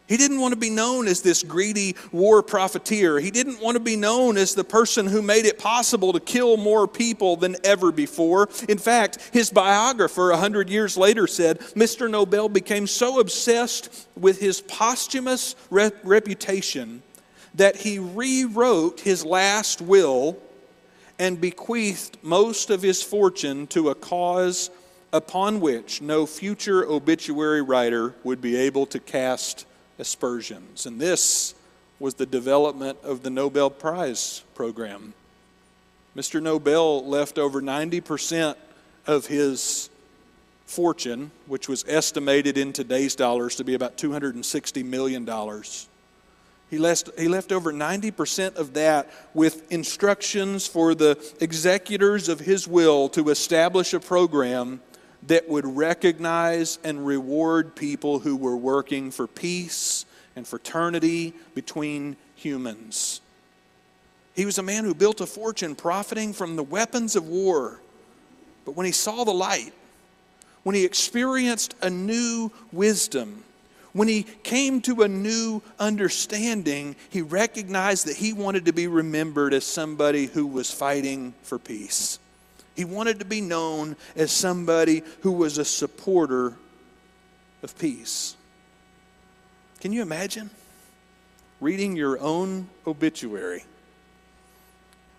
He 0.10 0.17
didn't 0.17 0.39
want 0.39 0.54
to 0.54 0.60
be 0.60 0.72
known 0.72 1.08
as 1.08 1.22
this 1.22 1.43
greedy 1.43 1.95
war 2.12 2.41
profiteer. 2.41 3.19
He 3.19 3.30
didn't 3.30 3.62
want 3.62 3.76
to 3.76 3.80
be 3.80 3.95
known 3.95 4.38
as 4.38 4.56
the 4.56 4.63
person 4.63 5.06
who 5.06 5.22
made 5.22 5.45
it 5.45 5.60
possible 5.60 6.12
to 6.13 6.19
kill 6.19 6.58
more 6.58 6.88
people 6.88 7.36
than 7.36 7.56
ever 7.63 7.91
before. 7.91 8.50
In 8.67 8.80
fact, 8.80 9.30
his 9.32 9.52
biographer, 9.52 10.32
a 10.32 10.38
hundred 10.38 10.67
years 10.67 10.98
later, 10.98 11.28
said 11.28 11.60
Mr. 11.76 12.10
Nobel 12.10 12.50
became 12.50 12.88
so 12.88 13.19
obsessed 13.19 14.08
with 14.17 14.39
his 14.39 14.62
posthumous 14.62 15.56
re- 15.69 15.91
reputation 16.04 17.04
that 17.54 17.76
he 17.76 18.00
rewrote 18.00 19.02
his 19.02 19.24
last 19.24 19.80
will 19.80 20.38
and 21.19 21.39
bequeathed 21.39 22.17
most 22.24 22.72
of 22.72 22.82
his 22.82 23.04
fortune 23.04 23.67
to 23.67 23.89
a 23.89 23.95
cause 23.95 24.72
upon 25.13 25.60
which 25.60 26.02
no 26.02 26.26
future 26.26 26.84
obituary 26.86 27.62
writer 27.62 28.15
would 28.24 28.41
be 28.41 28.56
able 28.56 28.88
to 28.88 29.00
cast 29.00 29.67
aspersions. 30.00 30.86
And 30.86 31.00
this 31.00 31.54
was 32.00 32.16
the 32.16 32.26
development 32.26 32.98
of 33.04 33.24
the 33.24 33.30
Nobel 33.30 33.70
Prize 33.70 34.44
program. 34.56 35.14
Mr. 36.16 36.42
Nobel 36.42 37.06
left 37.06 37.38
over 37.38 37.62
90% 37.62 38.56
of 39.06 39.28
his 39.28 39.90
fortune, 40.66 41.32
which 41.48 41.68
was 41.68 41.84
estimated 41.88 42.58
in 42.58 42.72
today's 42.74 43.16
dollars 43.16 43.56
to 43.56 43.64
be 43.64 43.74
about 43.74 43.98
$260 43.98 44.86
million. 44.86 45.28
He 46.70 46.78
left, 46.78 47.10
he 47.18 47.28
left 47.28 47.52
over 47.52 47.74
90% 47.74 48.56
of 48.56 48.74
that 48.74 49.10
with 49.34 49.72
instructions 49.72 50.68
for 50.68 50.94
the 50.94 51.18
executors 51.42 52.30
of 52.30 52.40
his 52.40 52.68
will 52.68 53.10
to 53.10 53.30
establish 53.30 53.94
a 53.94 54.00
program 54.00 54.80
that 55.28 55.50
would 55.50 55.66
recognize 55.66 56.80
and 56.84 57.06
reward 57.06 57.76
people 57.76 58.20
who 58.20 58.36
were 58.36 58.56
working 58.56 59.12
for 59.12 59.28
peace 59.28 60.06
and 60.36 60.48
fraternity 60.48 61.34
between 61.54 62.16
humans. 62.36 63.22
He 64.34 64.46
was 64.46 64.58
a 64.58 64.64
man 64.64 64.86
who 64.86 64.94
built 64.94 65.20
a 65.20 65.26
fortune 65.26 65.76
profiting 65.76 66.32
from 66.32 66.56
the 66.56 66.64
weapons 66.64 67.16
of 67.16 67.28
war. 67.28 67.82
But 68.64 68.76
when 68.76 68.86
he 68.86 68.92
saw 68.92 69.24
the 69.24 69.34
light, 69.34 69.74
when 70.64 70.76
he 70.76 70.86
experienced 70.86 71.76
a 71.82 71.90
new 71.90 72.52
wisdom, 72.72 73.44
when 73.92 74.08
he 74.08 74.24
came 74.24 74.82
to 74.82 75.02
a 75.02 75.08
new 75.08 75.62
understanding, 75.80 76.96
he 77.10 77.22
recognized 77.22 78.08
that 78.08 78.18
he 78.18 78.34
wanted 78.34 78.66
to 78.66 78.72
be 78.72 78.88
remembered 78.88 79.54
as 79.54 79.66
somebody 79.66 80.28
who 80.28 80.46
was 80.46 80.72
fighting 80.72 81.34
for 81.42 81.58
peace. 81.58 82.20
He 82.80 82.86
wanted 82.86 83.20
to 83.20 83.26
be 83.26 83.42
known 83.42 83.98
as 84.15 84.32
somebody 84.32 85.04
who 85.20 85.34
was 85.34 85.58
a 85.58 85.65
supporter 85.65 86.54
of 87.62 87.78
peace. 87.78 88.38
Can 89.82 89.92
you 89.92 90.02
imagine 90.02 90.50
reading 91.60 91.98
your 91.98 92.18
own 92.22 92.70
obituary? 92.88 93.65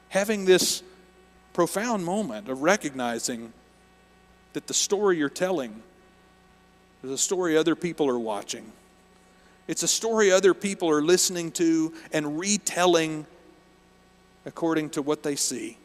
Having 0.09 0.47
this 0.47 0.83
profound 1.53 2.03
moment 2.03 2.49
of 2.49 2.63
recognizing 2.63 3.53
that 4.55 4.67
the 4.67 4.73
story 4.73 5.19
you're 5.19 5.29
telling 5.29 5.83
is 7.05 7.11
a 7.11 7.19
story 7.19 7.59
other 7.59 7.77
people 7.77 8.09
are 8.09 8.19
watching. 8.19 8.73
It's 9.69 9.83
a 9.83 9.89
story 9.89 10.33
other 10.33 10.55
people 10.55 10.89
are 10.89 11.03
listening 11.03 11.51
to 11.53 11.93
and 12.11 12.39
retelling 12.39 13.27
according 14.47 14.89
to 14.93 15.03
what 15.03 15.23
they 15.23 15.37
see. 15.37 15.77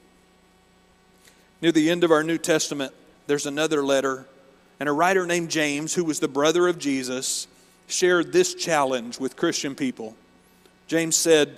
Near 1.61 1.71
the 1.71 1.89
end 1.89 2.03
of 2.03 2.11
our 2.11 2.23
New 2.23 2.37
Testament, 2.37 2.93
there's 3.27 3.45
another 3.45 3.83
letter, 3.83 4.25
and 4.79 4.89
a 4.89 4.91
writer 4.91 5.25
named 5.25 5.49
James, 5.49 5.93
who 5.93 6.03
was 6.03 6.19
the 6.19 6.27
brother 6.27 6.67
of 6.67 6.77
Jesus, 6.77 7.47
shared 7.87 8.33
this 8.33 8.53
challenge 8.53 9.19
with 9.19 9.35
Christian 9.35 9.75
people. 9.75 10.15
James 10.87 11.15
said, 11.15 11.57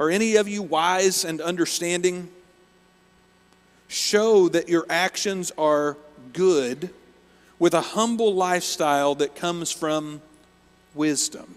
Are 0.00 0.10
any 0.10 0.36
of 0.36 0.48
you 0.48 0.62
wise 0.62 1.24
and 1.24 1.40
understanding? 1.40 2.28
Show 3.88 4.48
that 4.48 4.68
your 4.68 4.84
actions 4.90 5.52
are 5.56 5.96
good 6.32 6.90
with 7.58 7.74
a 7.74 7.80
humble 7.80 8.34
lifestyle 8.34 9.14
that 9.14 9.36
comes 9.36 9.70
from 9.70 10.20
wisdom. 10.94 11.54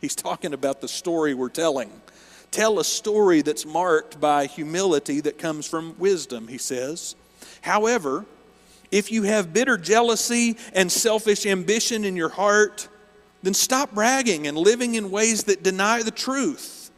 He's 0.00 0.14
talking 0.14 0.54
about 0.54 0.80
the 0.80 0.88
story 0.88 1.34
we're 1.34 1.48
telling 1.48 1.90
tell 2.50 2.78
a 2.78 2.84
story 2.84 3.42
that's 3.42 3.64
marked 3.66 4.20
by 4.20 4.46
humility 4.46 5.20
that 5.20 5.38
comes 5.38 5.66
from 5.66 5.94
wisdom, 5.98 6.48
he 6.48 6.58
says. 6.58 7.14
However, 7.62 8.26
If 8.90 9.12
you 9.12 9.22
have 9.22 9.52
bitter 9.52 9.76
jealousy 9.76 10.56
and 10.72 10.90
selfish 10.90 11.46
ambition 11.46 12.04
in 12.04 12.16
your 12.16 12.28
heart, 12.28 12.88
then 13.42 13.54
stop 13.54 13.92
bragging 13.92 14.46
and 14.46 14.56
living 14.56 14.94
in 14.96 15.10
ways 15.10 15.44
that 15.44 15.62
deny 15.62 16.02
the 16.02 16.10
truth. 16.10 16.90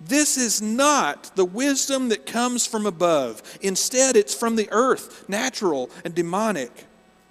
This 0.00 0.36
is 0.36 0.60
not 0.62 1.34
the 1.34 1.44
wisdom 1.44 2.08
that 2.10 2.26
comes 2.26 2.66
from 2.66 2.86
above. 2.86 3.42
Instead, 3.62 4.16
it's 4.16 4.34
from 4.34 4.56
the 4.56 4.68
earth, 4.70 5.28
natural 5.28 5.90
and 6.04 6.14
demonic. 6.14 6.86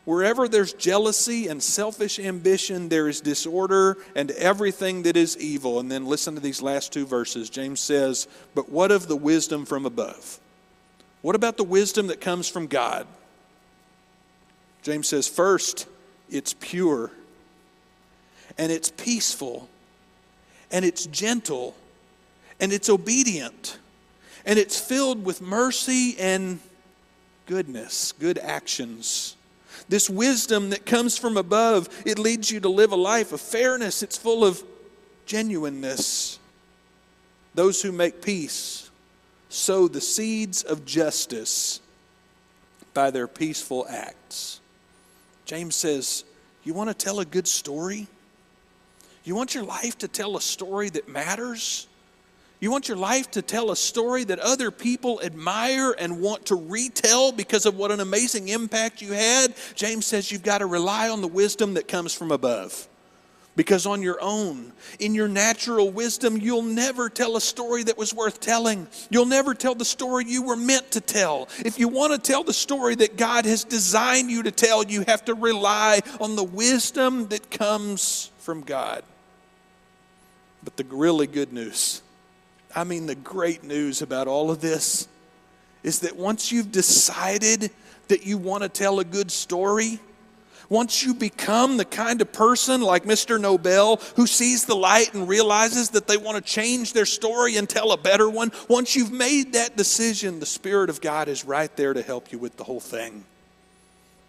Wherever 0.06 0.50
there's 0.50 0.74
jealousy 0.74 1.48
and 1.48 1.64
selfish 1.64 2.20
ambition, 2.20 2.90
there 2.90 3.08
is 3.08 3.22
disorder 3.22 3.98
and 4.16 4.32
everything 4.32 5.04
that 5.04 5.16
is 5.16 5.38
evil. 5.38 5.80
And 5.80 5.90
then 5.90 6.06
listen 6.06 6.36
to 6.36 6.42
these 6.42 6.62
last 6.62 6.92
two 6.92 7.06
verses. 7.06 7.50
James 7.50 7.80
says, 7.80 8.28
But 8.54 8.70
what 8.70 8.92
of 8.92 9.08
the 9.08 9.16
wisdom 9.16 9.66
from 9.66 9.86
above? 9.86 10.40
What 11.22 11.36
about 11.36 11.56
the 11.56 11.64
wisdom 11.64 12.08
that 12.08 12.20
comes 12.20 12.50
from 12.50 12.68
God? 12.68 13.08
James 14.82 15.08
says, 15.08 15.26
First, 15.26 15.88
it's 16.30 16.54
pure, 16.54 17.10
and 18.58 18.74
it's 18.74 18.92
peaceful, 18.92 19.70
and 20.70 20.84
it's 20.84 21.06
gentle, 21.06 21.78
and 22.60 22.74
it's 22.74 22.90
obedient, 22.90 23.80
and 24.46 24.60
it's 24.60 24.78
filled 24.78 25.24
with 25.24 25.42
mercy 25.42 26.18
and 26.20 26.60
goodness, 27.46 28.12
good 28.20 28.38
actions. 28.38 29.38
This 29.94 30.10
wisdom 30.10 30.72
that 30.72 30.88
comes 30.88 31.20
from 31.20 31.38
above, 31.38 31.88
it 32.04 32.18
leads 32.18 32.50
you 32.50 32.60
to 32.62 32.68
live 32.68 32.94
a 32.94 32.96
life 32.96 33.32
of 33.32 33.40
fairness. 33.40 34.02
It's 34.02 34.18
full 34.18 34.44
of 34.44 34.64
genuineness. 35.28 36.40
Those 37.54 37.80
who 37.84 37.92
make 37.92 38.20
peace 38.20 38.90
sow 39.50 39.88
the 39.88 40.02
seeds 40.02 40.64
of 40.64 40.84
justice 40.84 41.80
by 42.96 43.12
their 43.12 43.28
peaceful 43.28 43.86
acts. 43.88 44.62
James 45.46 45.76
says, 45.76 46.24
You 46.64 46.74
want 46.74 46.90
to 46.90 46.96
tell 46.96 47.20
a 47.20 47.26
good 47.26 47.48
story? 47.48 48.08
You 49.24 49.36
want 49.36 49.54
your 49.54 49.64
life 49.64 50.00
to 50.00 50.08
tell 50.08 50.38
a 50.38 50.42
story 50.42 50.90
that 50.90 51.08
matters? 51.08 51.88
You 52.64 52.72
want 52.72 52.88
your 52.88 52.96
life 52.96 53.30
to 53.32 53.42
tell 53.42 53.72
a 53.72 53.76
story 53.76 54.24
that 54.24 54.40
other 54.40 54.72
people 54.72 55.20
admire 55.22 55.94
and 56.00 56.22
want 56.22 56.46
to 56.46 56.56
retell 56.56 57.34
because 57.34 57.66
of 57.66 57.76
what 57.76 57.92
an 57.92 58.00
amazing 58.00 58.48
impact 58.48 59.02
you 59.02 59.12
had? 59.12 59.54
James 59.76 60.06
says 60.06 60.32
you've 60.32 60.44
got 60.44 60.60
to 60.60 60.66
rely 60.66 61.10
on 61.10 61.20
the 61.20 61.28
wisdom 61.28 61.74
that 61.74 61.90
comes 61.90 62.14
from 62.14 62.32
above. 62.32 62.88
Because 63.58 63.86
on 63.86 64.02
your 64.02 64.18
own, 64.22 64.72
in 65.00 65.14
your 65.14 65.28
natural 65.28 65.92
wisdom, 65.92 66.38
you'll 66.38 66.62
never 66.62 67.10
tell 67.10 67.36
a 67.36 67.42
story 67.42 67.84
that 67.84 67.98
was 67.98 68.14
worth 68.14 68.40
telling. 68.40 68.88
You'll 69.10 69.26
never 69.26 69.54
tell 69.54 69.76
the 69.76 69.84
story 69.84 70.24
you 70.26 70.44
were 70.44 70.56
meant 70.56 70.90
to 70.92 71.02
tell. 71.02 71.50
If 71.66 71.78
you 71.80 71.90
want 71.90 72.14
to 72.14 72.32
tell 72.32 72.46
the 72.46 72.54
story 72.54 72.96
that 72.96 73.18
God 73.18 73.44
has 73.44 73.66
designed 73.66 74.32
you 74.32 74.42
to 74.44 74.52
tell, 74.52 74.86
you 74.86 75.04
have 75.06 75.26
to 75.26 75.34
rely 75.34 76.00
on 76.22 76.38
the 76.38 76.46
wisdom 76.46 77.28
that 77.28 77.52
comes 77.52 78.32
from 78.38 78.62
God. 78.62 79.04
But 80.64 80.78
the 80.78 80.86
really 80.86 81.28
good 81.28 81.52
news 81.52 82.03
I 82.76 82.84
mean, 82.84 83.06
the 83.06 83.16
great 83.16 83.64
news 83.64 84.02
about 84.02 84.28
all 84.28 84.50
of 84.50 84.62
this 84.62 85.08
is 85.84 86.00
that 86.00 86.16
once 86.16 86.52
you've 86.52 86.72
decided 86.72 87.72
that 88.08 88.26
you 88.26 88.38
want 88.38 88.64
to 88.64 88.70
tell 88.70 89.00
a 89.00 89.04
good 89.04 89.32
story, 89.32 90.00
once 90.70 91.04
you 91.04 91.14
become 91.14 91.78
the 91.78 91.86
kind 91.86 92.22
of 92.22 92.32
person 92.32 92.82
like 92.82 93.04
Mr. 93.04 93.40
Nobel 93.40 93.98
who 94.16 94.26
sees 94.26 94.66
the 94.66 94.76
light 94.76 95.14
and 95.14 95.28
realizes 95.28 95.90
that 95.92 96.08
they 96.08 96.18
want 96.18 96.36
to 96.36 96.52
change 96.52 96.94
their 96.94 97.06
story 97.06 97.58
and 97.58 97.70
tell 97.70 97.92
a 97.92 97.98
better 97.98 98.30
one, 98.30 98.52
once 98.68 98.96
you've 98.96 99.12
made 99.12 99.54
that 99.54 99.78
decision, 99.78 100.40
the 100.40 100.46
Spirit 100.46 100.90
of 100.90 101.02
God 101.02 101.28
is 101.28 101.46
right 101.46 101.74
there 101.76 101.94
to 101.94 102.02
help 102.02 102.32
you 102.32 102.40
with 102.40 102.58
the 102.58 102.64
whole 102.64 102.80
thing. 102.80 103.24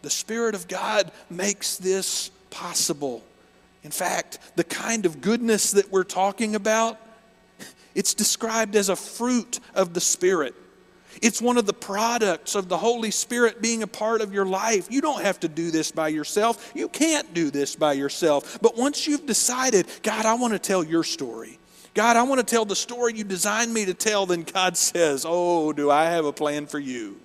The 0.02 0.10
Spirit 0.10 0.54
of 0.54 0.68
God 0.68 1.10
makes 1.30 1.76
this 1.78 2.30
possible. 2.50 3.22
In 3.82 3.90
fact, 3.90 4.38
the 4.56 4.64
kind 4.64 5.06
of 5.06 5.20
goodness 5.20 5.70
that 5.70 5.90
we're 5.90 6.04
talking 6.04 6.54
about 6.54 6.98
it's 7.94 8.14
described 8.14 8.76
as 8.76 8.88
a 8.88 8.96
fruit 8.96 9.60
of 9.74 9.94
the 9.94 10.00
Spirit. 10.00 10.54
It's 11.22 11.40
one 11.40 11.58
of 11.58 11.66
the 11.66 11.72
products 11.72 12.54
of 12.54 12.68
the 12.68 12.76
Holy 12.76 13.10
Spirit 13.10 13.62
being 13.62 13.82
a 13.82 13.86
part 13.86 14.20
of 14.20 14.34
your 14.34 14.44
life. 14.44 14.88
You 14.90 15.00
don't 15.00 15.22
have 15.22 15.38
to 15.40 15.48
do 15.48 15.70
this 15.70 15.92
by 15.92 16.08
yourself. 16.08 16.72
You 16.74 16.88
can't 16.88 17.32
do 17.32 17.50
this 17.50 17.76
by 17.76 17.92
yourself. 17.92 18.58
But 18.60 18.76
once 18.76 19.06
you've 19.06 19.26
decided, 19.26 19.86
God, 20.02 20.26
I 20.26 20.34
want 20.34 20.54
to 20.54 20.58
tell 20.58 20.82
your 20.82 21.04
story. 21.04 21.58
God, 21.94 22.16
I 22.16 22.24
want 22.24 22.40
to 22.40 22.44
tell 22.44 22.64
the 22.64 22.74
story 22.74 23.14
you 23.14 23.22
designed 23.22 23.72
me 23.72 23.84
to 23.84 23.94
tell, 23.94 24.26
then 24.26 24.42
God 24.42 24.76
says, 24.76 25.24
Oh, 25.26 25.72
do 25.72 25.90
I 25.90 26.06
have 26.06 26.24
a 26.24 26.32
plan 26.32 26.66
for 26.66 26.80
you? 26.80 27.20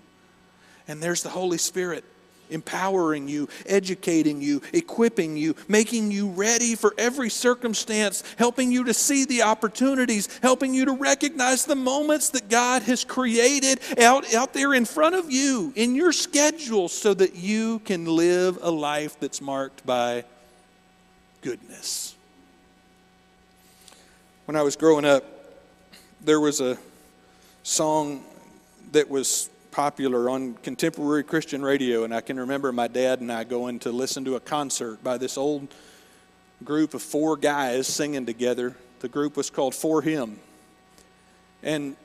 And 0.88 1.02
there's 1.02 1.24
the 1.24 1.30
Holy 1.30 1.58
Spirit 1.58 2.04
empowering 2.50 3.28
you, 3.28 3.48
educating 3.66 4.42
you, 4.42 4.62
equipping 4.74 5.38
you, 5.38 5.56
making 5.68 6.12
you 6.12 6.30
ready 6.30 6.76
for 6.76 6.94
every 6.98 7.30
circumstance, 7.30 8.24
helping 8.38 8.72
you 8.72 8.84
to 8.86 8.94
see 8.94 9.26
the 9.26 9.42
opportunities, 9.42 10.30
helping 10.42 10.74
you 10.74 10.86
to 10.86 10.94
recognize 10.94 11.66
the 11.66 11.76
moments 11.76 12.30
that 12.30 12.50
God 12.50 12.84
has 12.84 13.04
created 13.04 13.80
out, 14.00 14.34
out 14.34 14.54
there 14.54 14.74
in 14.74 14.86
front 14.86 15.16
of 15.16 15.32
you 15.32 15.74
in 15.76 15.96
your 15.96 16.12
schedule 16.12 16.88
so 16.88 17.14
that 17.14 17.36
you 17.36 17.80
can 17.80 18.06
live 18.06 18.60
a 18.62 18.72
life 18.72 19.20
that's 19.20 19.42
marked 19.42 19.86
by 19.86 20.24
goodness. 21.42 22.16
When 24.46 24.56
I 24.56 24.64
was 24.64 24.76
growing 24.76 25.06
up, 25.06 25.24
there 26.22 26.40
was 26.40 26.60
a 26.60 26.78
song 27.64 28.24
that 28.92 29.10
was 29.10 29.49
popular 29.72 30.30
on 30.30 30.56
contemporary 30.56 31.24
Christian 31.24 31.62
radio, 31.62 32.04
and 32.04 32.14
I 32.14 32.22
can 32.22 32.40
remember 32.40 32.72
my 32.72 32.88
dad 32.88 33.22
and 33.22 33.32
I 33.32 33.44
going 33.44 33.80
to 33.80 33.92
listen 33.92 34.26
to 34.26 34.36
a 34.36 34.40
concert 34.40 35.04
by 35.04 35.18
this 35.18 35.38
old 35.38 35.68
group 36.64 36.94
of 36.94 37.02
four 37.02 37.38
guys 37.38 37.88
singing 37.88 38.26
together. 38.26 38.76
The 39.00 39.10
group 39.10 39.38
was 39.38 39.50
called 39.50 39.74
4Him. 39.74 40.36
And 41.64 41.96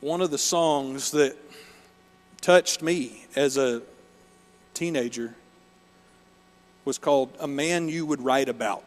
one 0.00 0.20
of 0.20 0.30
the 0.30 0.38
songs 0.38 1.10
that 1.12 1.36
touched 2.40 2.82
me 2.82 3.24
as 3.36 3.56
a 3.56 3.82
teenager 4.74 5.34
was 6.84 6.98
called 6.98 7.36
A 7.38 7.46
Man 7.46 7.88
You 7.88 8.06
Would 8.06 8.20
Write 8.20 8.48
About. 8.48 8.82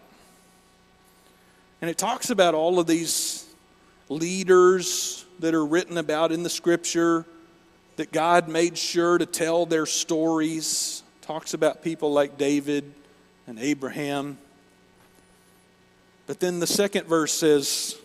And 1.82 1.90
it 1.90 1.98
talks 1.98 2.30
about 2.30 2.54
all 2.54 2.80
of 2.80 2.88
these 2.88 3.46
leaders 4.10 5.26
that 5.40 5.54
are 5.54 5.66
written 5.66 5.98
about 5.98 6.32
in 6.32 6.44
the 6.44 6.50
scripture 6.50 7.26
that 7.96 8.12
God 8.12 8.48
made 8.48 8.78
sure 8.78 9.18
to 9.18 9.26
tell 9.26 9.66
their 9.66 9.86
stories. 9.86 11.04
Talks 11.22 11.54
about 11.54 11.84
people 11.84 12.12
like 12.12 12.38
David 12.38 12.92
and 13.48 13.60
Abraham. 13.60 14.38
But 16.28 16.40
then 16.40 16.60
the 16.60 16.68
second 16.68 17.08
verse 17.08 17.34
says, 17.34 17.96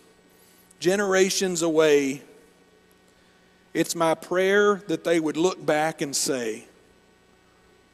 Generations 0.79 1.61
away, 1.61 2.21
it's 3.73 3.95
my 3.95 4.15
prayer 4.15 4.81
that 4.87 5.03
they 5.03 5.19
would 5.19 5.37
look 5.37 5.63
back 5.63 6.01
and 6.01 6.15
say, 6.15 6.65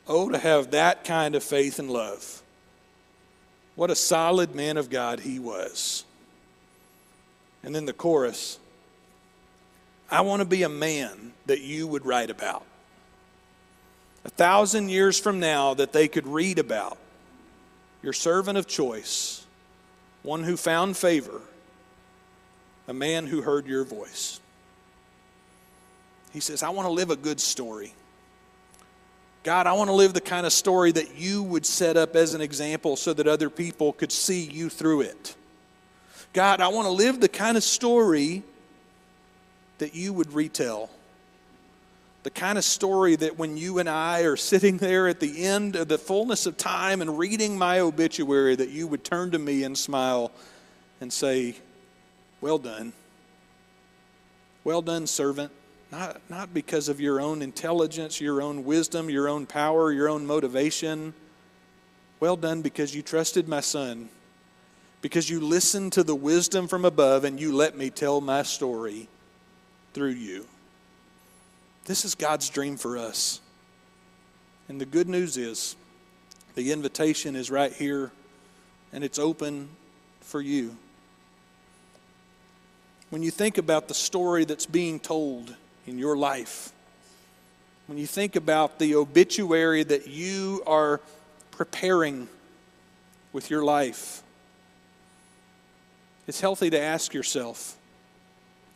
Oh, 0.08 0.30
to 0.30 0.38
have 0.38 0.72
that 0.72 1.04
kind 1.04 1.36
of 1.36 1.44
faith 1.44 1.80
and 1.80 1.92
love. 1.92 2.42
What 3.76 3.92
a 3.92 3.96
solid 3.96 4.56
man 4.56 4.78
of 4.78 4.90
God 4.90 5.20
he 5.20 5.38
was. 5.38 6.06
And 7.64 7.76
then 7.76 7.86
the 7.86 7.94
chorus 7.94 8.58
I 10.10 10.22
want 10.22 10.42
to 10.42 10.46
be 10.48 10.64
a 10.64 10.70
man 10.70 11.34
that 11.48 11.62
you 11.62 11.88
would 11.88 12.06
write 12.06 12.30
about. 12.30 12.66
A 14.26 14.30
thousand 14.30 14.90
years 14.90 15.20
from 15.20 15.40
now, 15.40 15.74
that 15.74 15.94
they 15.94 16.08
could 16.08 16.28
read 16.28 16.60
about 16.60 16.98
your 18.02 18.14
servant 18.14 18.58
of 18.58 18.68
choice, 18.68 19.46
one 20.24 20.44
who 20.44 20.58
found 20.58 20.98
favor, 20.98 21.42
a 22.88 22.94
man 22.94 23.28
who 23.28 23.42
heard 23.42 23.68
your 23.68 23.84
voice. 23.84 24.40
He 26.32 26.40
says, 26.40 26.64
I 26.64 26.70
want 26.70 26.88
to 26.88 26.92
live 26.92 27.10
a 27.10 27.16
good 27.16 27.40
story. 27.40 27.94
God, 29.44 29.66
I 29.66 29.74
want 29.74 29.90
to 29.90 29.94
live 29.94 30.14
the 30.14 30.22
kind 30.22 30.46
of 30.46 30.52
story 30.52 30.92
that 30.92 31.16
you 31.16 31.42
would 31.44 31.66
set 31.66 31.96
up 31.96 32.16
as 32.16 32.34
an 32.34 32.42
example 32.42 32.96
so 32.96 33.14
that 33.14 33.28
other 33.28 33.50
people 33.50 33.94
could 33.94 34.12
see 34.12 34.42
you 34.42 34.70
through 34.70 35.02
it. 35.02 35.36
God, 36.34 36.60
I 36.60 36.68
want 36.68 36.86
to 36.86 36.92
live 36.92 37.22
the 37.22 37.30
kind 37.30 37.56
of 37.56 37.64
story 37.64 38.44
that 39.78 39.96
you 39.96 40.14
would 40.14 40.34
retell. 40.34 40.90
The 42.24 42.30
kind 42.32 42.58
of 42.58 42.64
story 42.64 43.16
that 43.16 43.38
when 43.38 43.58
you 43.58 43.80
and 43.80 43.88
I 43.88 44.22
are 44.22 44.36
sitting 44.36 44.78
there 44.78 45.08
at 45.08 45.20
the 45.20 45.46
end 45.46 45.76
of 45.76 45.88
the 45.88 45.98
fullness 45.98 46.46
of 46.46 46.58
time 46.58 47.02
and 47.02 47.18
reading 47.18 47.58
my 47.58 47.80
obituary, 47.80 48.56
that 48.56 48.70
you 48.70 48.88
would 48.88 49.04
turn 49.04 49.32
to 49.32 49.40
me 49.40 49.64
and 49.64 49.78
smile 49.78 50.32
and 51.00 51.12
say, 51.14 51.56
Well 52.42 52.58
done. 52.58 52.92
Well 54.64 54.82
done, 54.82 55.08
servant. 55.08 55.52
Not, 55.90 56.20
not 56.30 56.54
because 56.54 56.90
of 56.90 57.00
your 57.00 57.22
own 57.22 57.42
intelligence, 57.42 58.20
your 58.20 58.42
own 58.42 58.66
wisdom, 58.66 59.10
your 59.10 59.30
own 59.30 59.46
power, 59.46 59.94
your 59.94 60.10
own 60.10 60.26
motivation. 60.26 61.14
Well 62.20 62.36
done 62.36 62.62
because 62.62 62.94
you 62.94 63.02
trusted 63.02 63.48
my 63.48 63.62
son, 63.62 64.10
because 65.02 65.30
you 65.30 65.40
listened 65.40 65.94
to 65.94 66.04
the 66.04 66.16
wisdom 66.16 66.68
from 66.68 66.84
above 66.84 67.24
and 67.24 67.40
you 67.40 67.56
let 67.56 67.78
me 67.78 67.90
tell 67.90 68.20
my 68.20 68.44
story 68.44 69.08
through 69.98 70.10
you. 70.10 70.46
This 71.86 72.06
is 72.06 72.14
God's 72.14 72.52
dream 72.52 72.78
for 72.78 73.00
us. 73.00 73.42
And 74.70 74.80
the 74.80 74.86
good 74.86 75.10
news 75.10 75.38
is 75.38 75.76
the 76.54 76.72
invitation 76.72 77.36
is 77.36 77.50
right 77.50 77.74
here 77.74 78.12
and 78.94 79.04
it's 79.04 79.18
open 79.18 79.70
for 80.22 80.40
you. 80.40 80.78
When 83.10 83.24
you 83.24 83.32
think 83.32 83.58
about 83.58 83.88
the 83.88 83.96
story 83.96 84.46
that's 84.46 84.68
being 84.68 85.00
told 85.00 85.56
in 85.88 85.98
your 85.98 86.16
life, 86.16 86.72
when 87.88 87.98
you 87.98 88.06
think 88.06 88.36
about 88.36 88.78
the 88.78 88.94
obituary 88.94 89.82
that 89.84 90.06
you 90.06 90.62
are 90.68 91.02
preparing 91.50 92.28
with 93.34 93.50
your 93.50 93.64
life, 93.64 94.22
it's 96.28 96.40
healthy 96.40 96.70
to 96.70 96.80
ask 96.80 97.16
yourself 97.16 97.76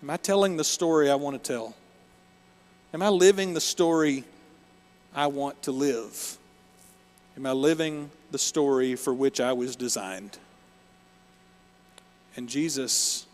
Am 0.01 0.09
I 0.09 0.17
telling 0.17 0.57
the 0.57 0.63
story 0.63 1.11
I 1.11 1.15
want 1.15 1.41
to 1.41 1.53
tell? 1.53 1.75
Am 2.93 3.01
I 3.01 3.09
living 3.09 3.53
the 3.53 3.61
story 3.61 4.23
I 5.13 5.27
want 5.27 5.61
to 5.63 5.71
live? 5.71 6.37
Am 7.37 7.45
I 7.45 7.51
living 7.51 8.09
the 8.31 8.39
story 8.39 8.95
for 8.95 9.13
which 9.13 9.39
I 9.39 9.53
was 9.53 9.75
designed? 9.75 10.37
And 12.35 12.49
Jesus 12.49 13.25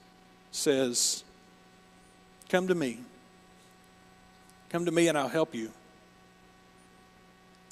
says, 0.51 1.23
Come 2.49 2.67
to 2.67 2.75
me. 2.75 2.99
Come 4.69 4.85
to 4.85 4.91
me 4.91 5.07
and 5.07 5.17
I'll 5.17 5.27
help 5.27 5.55
you. 5.55 5.71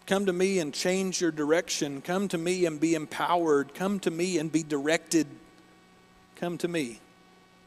Come 0.05 0.27
to 0.27 0.33
me 0.33 0.59
and 0.59 0.73
change 0.73 1.19
your 1.19 1.31
direction. 1.31 2.01
Come 2.01 2.27
to 2.29 2.37
me 2.37 2.65
and 2.65 2.79
be 2.79 2.93
empowered. 2.93 3.73
Come 3.73 3.99
to 4.01 4.11
me 4.11 4.37
and 4.37 4.51
be 4.51 4.63
directed. 4.63 5.27
Come 6.35 6.57
to 6.59 6.67
me. 6.67 6.99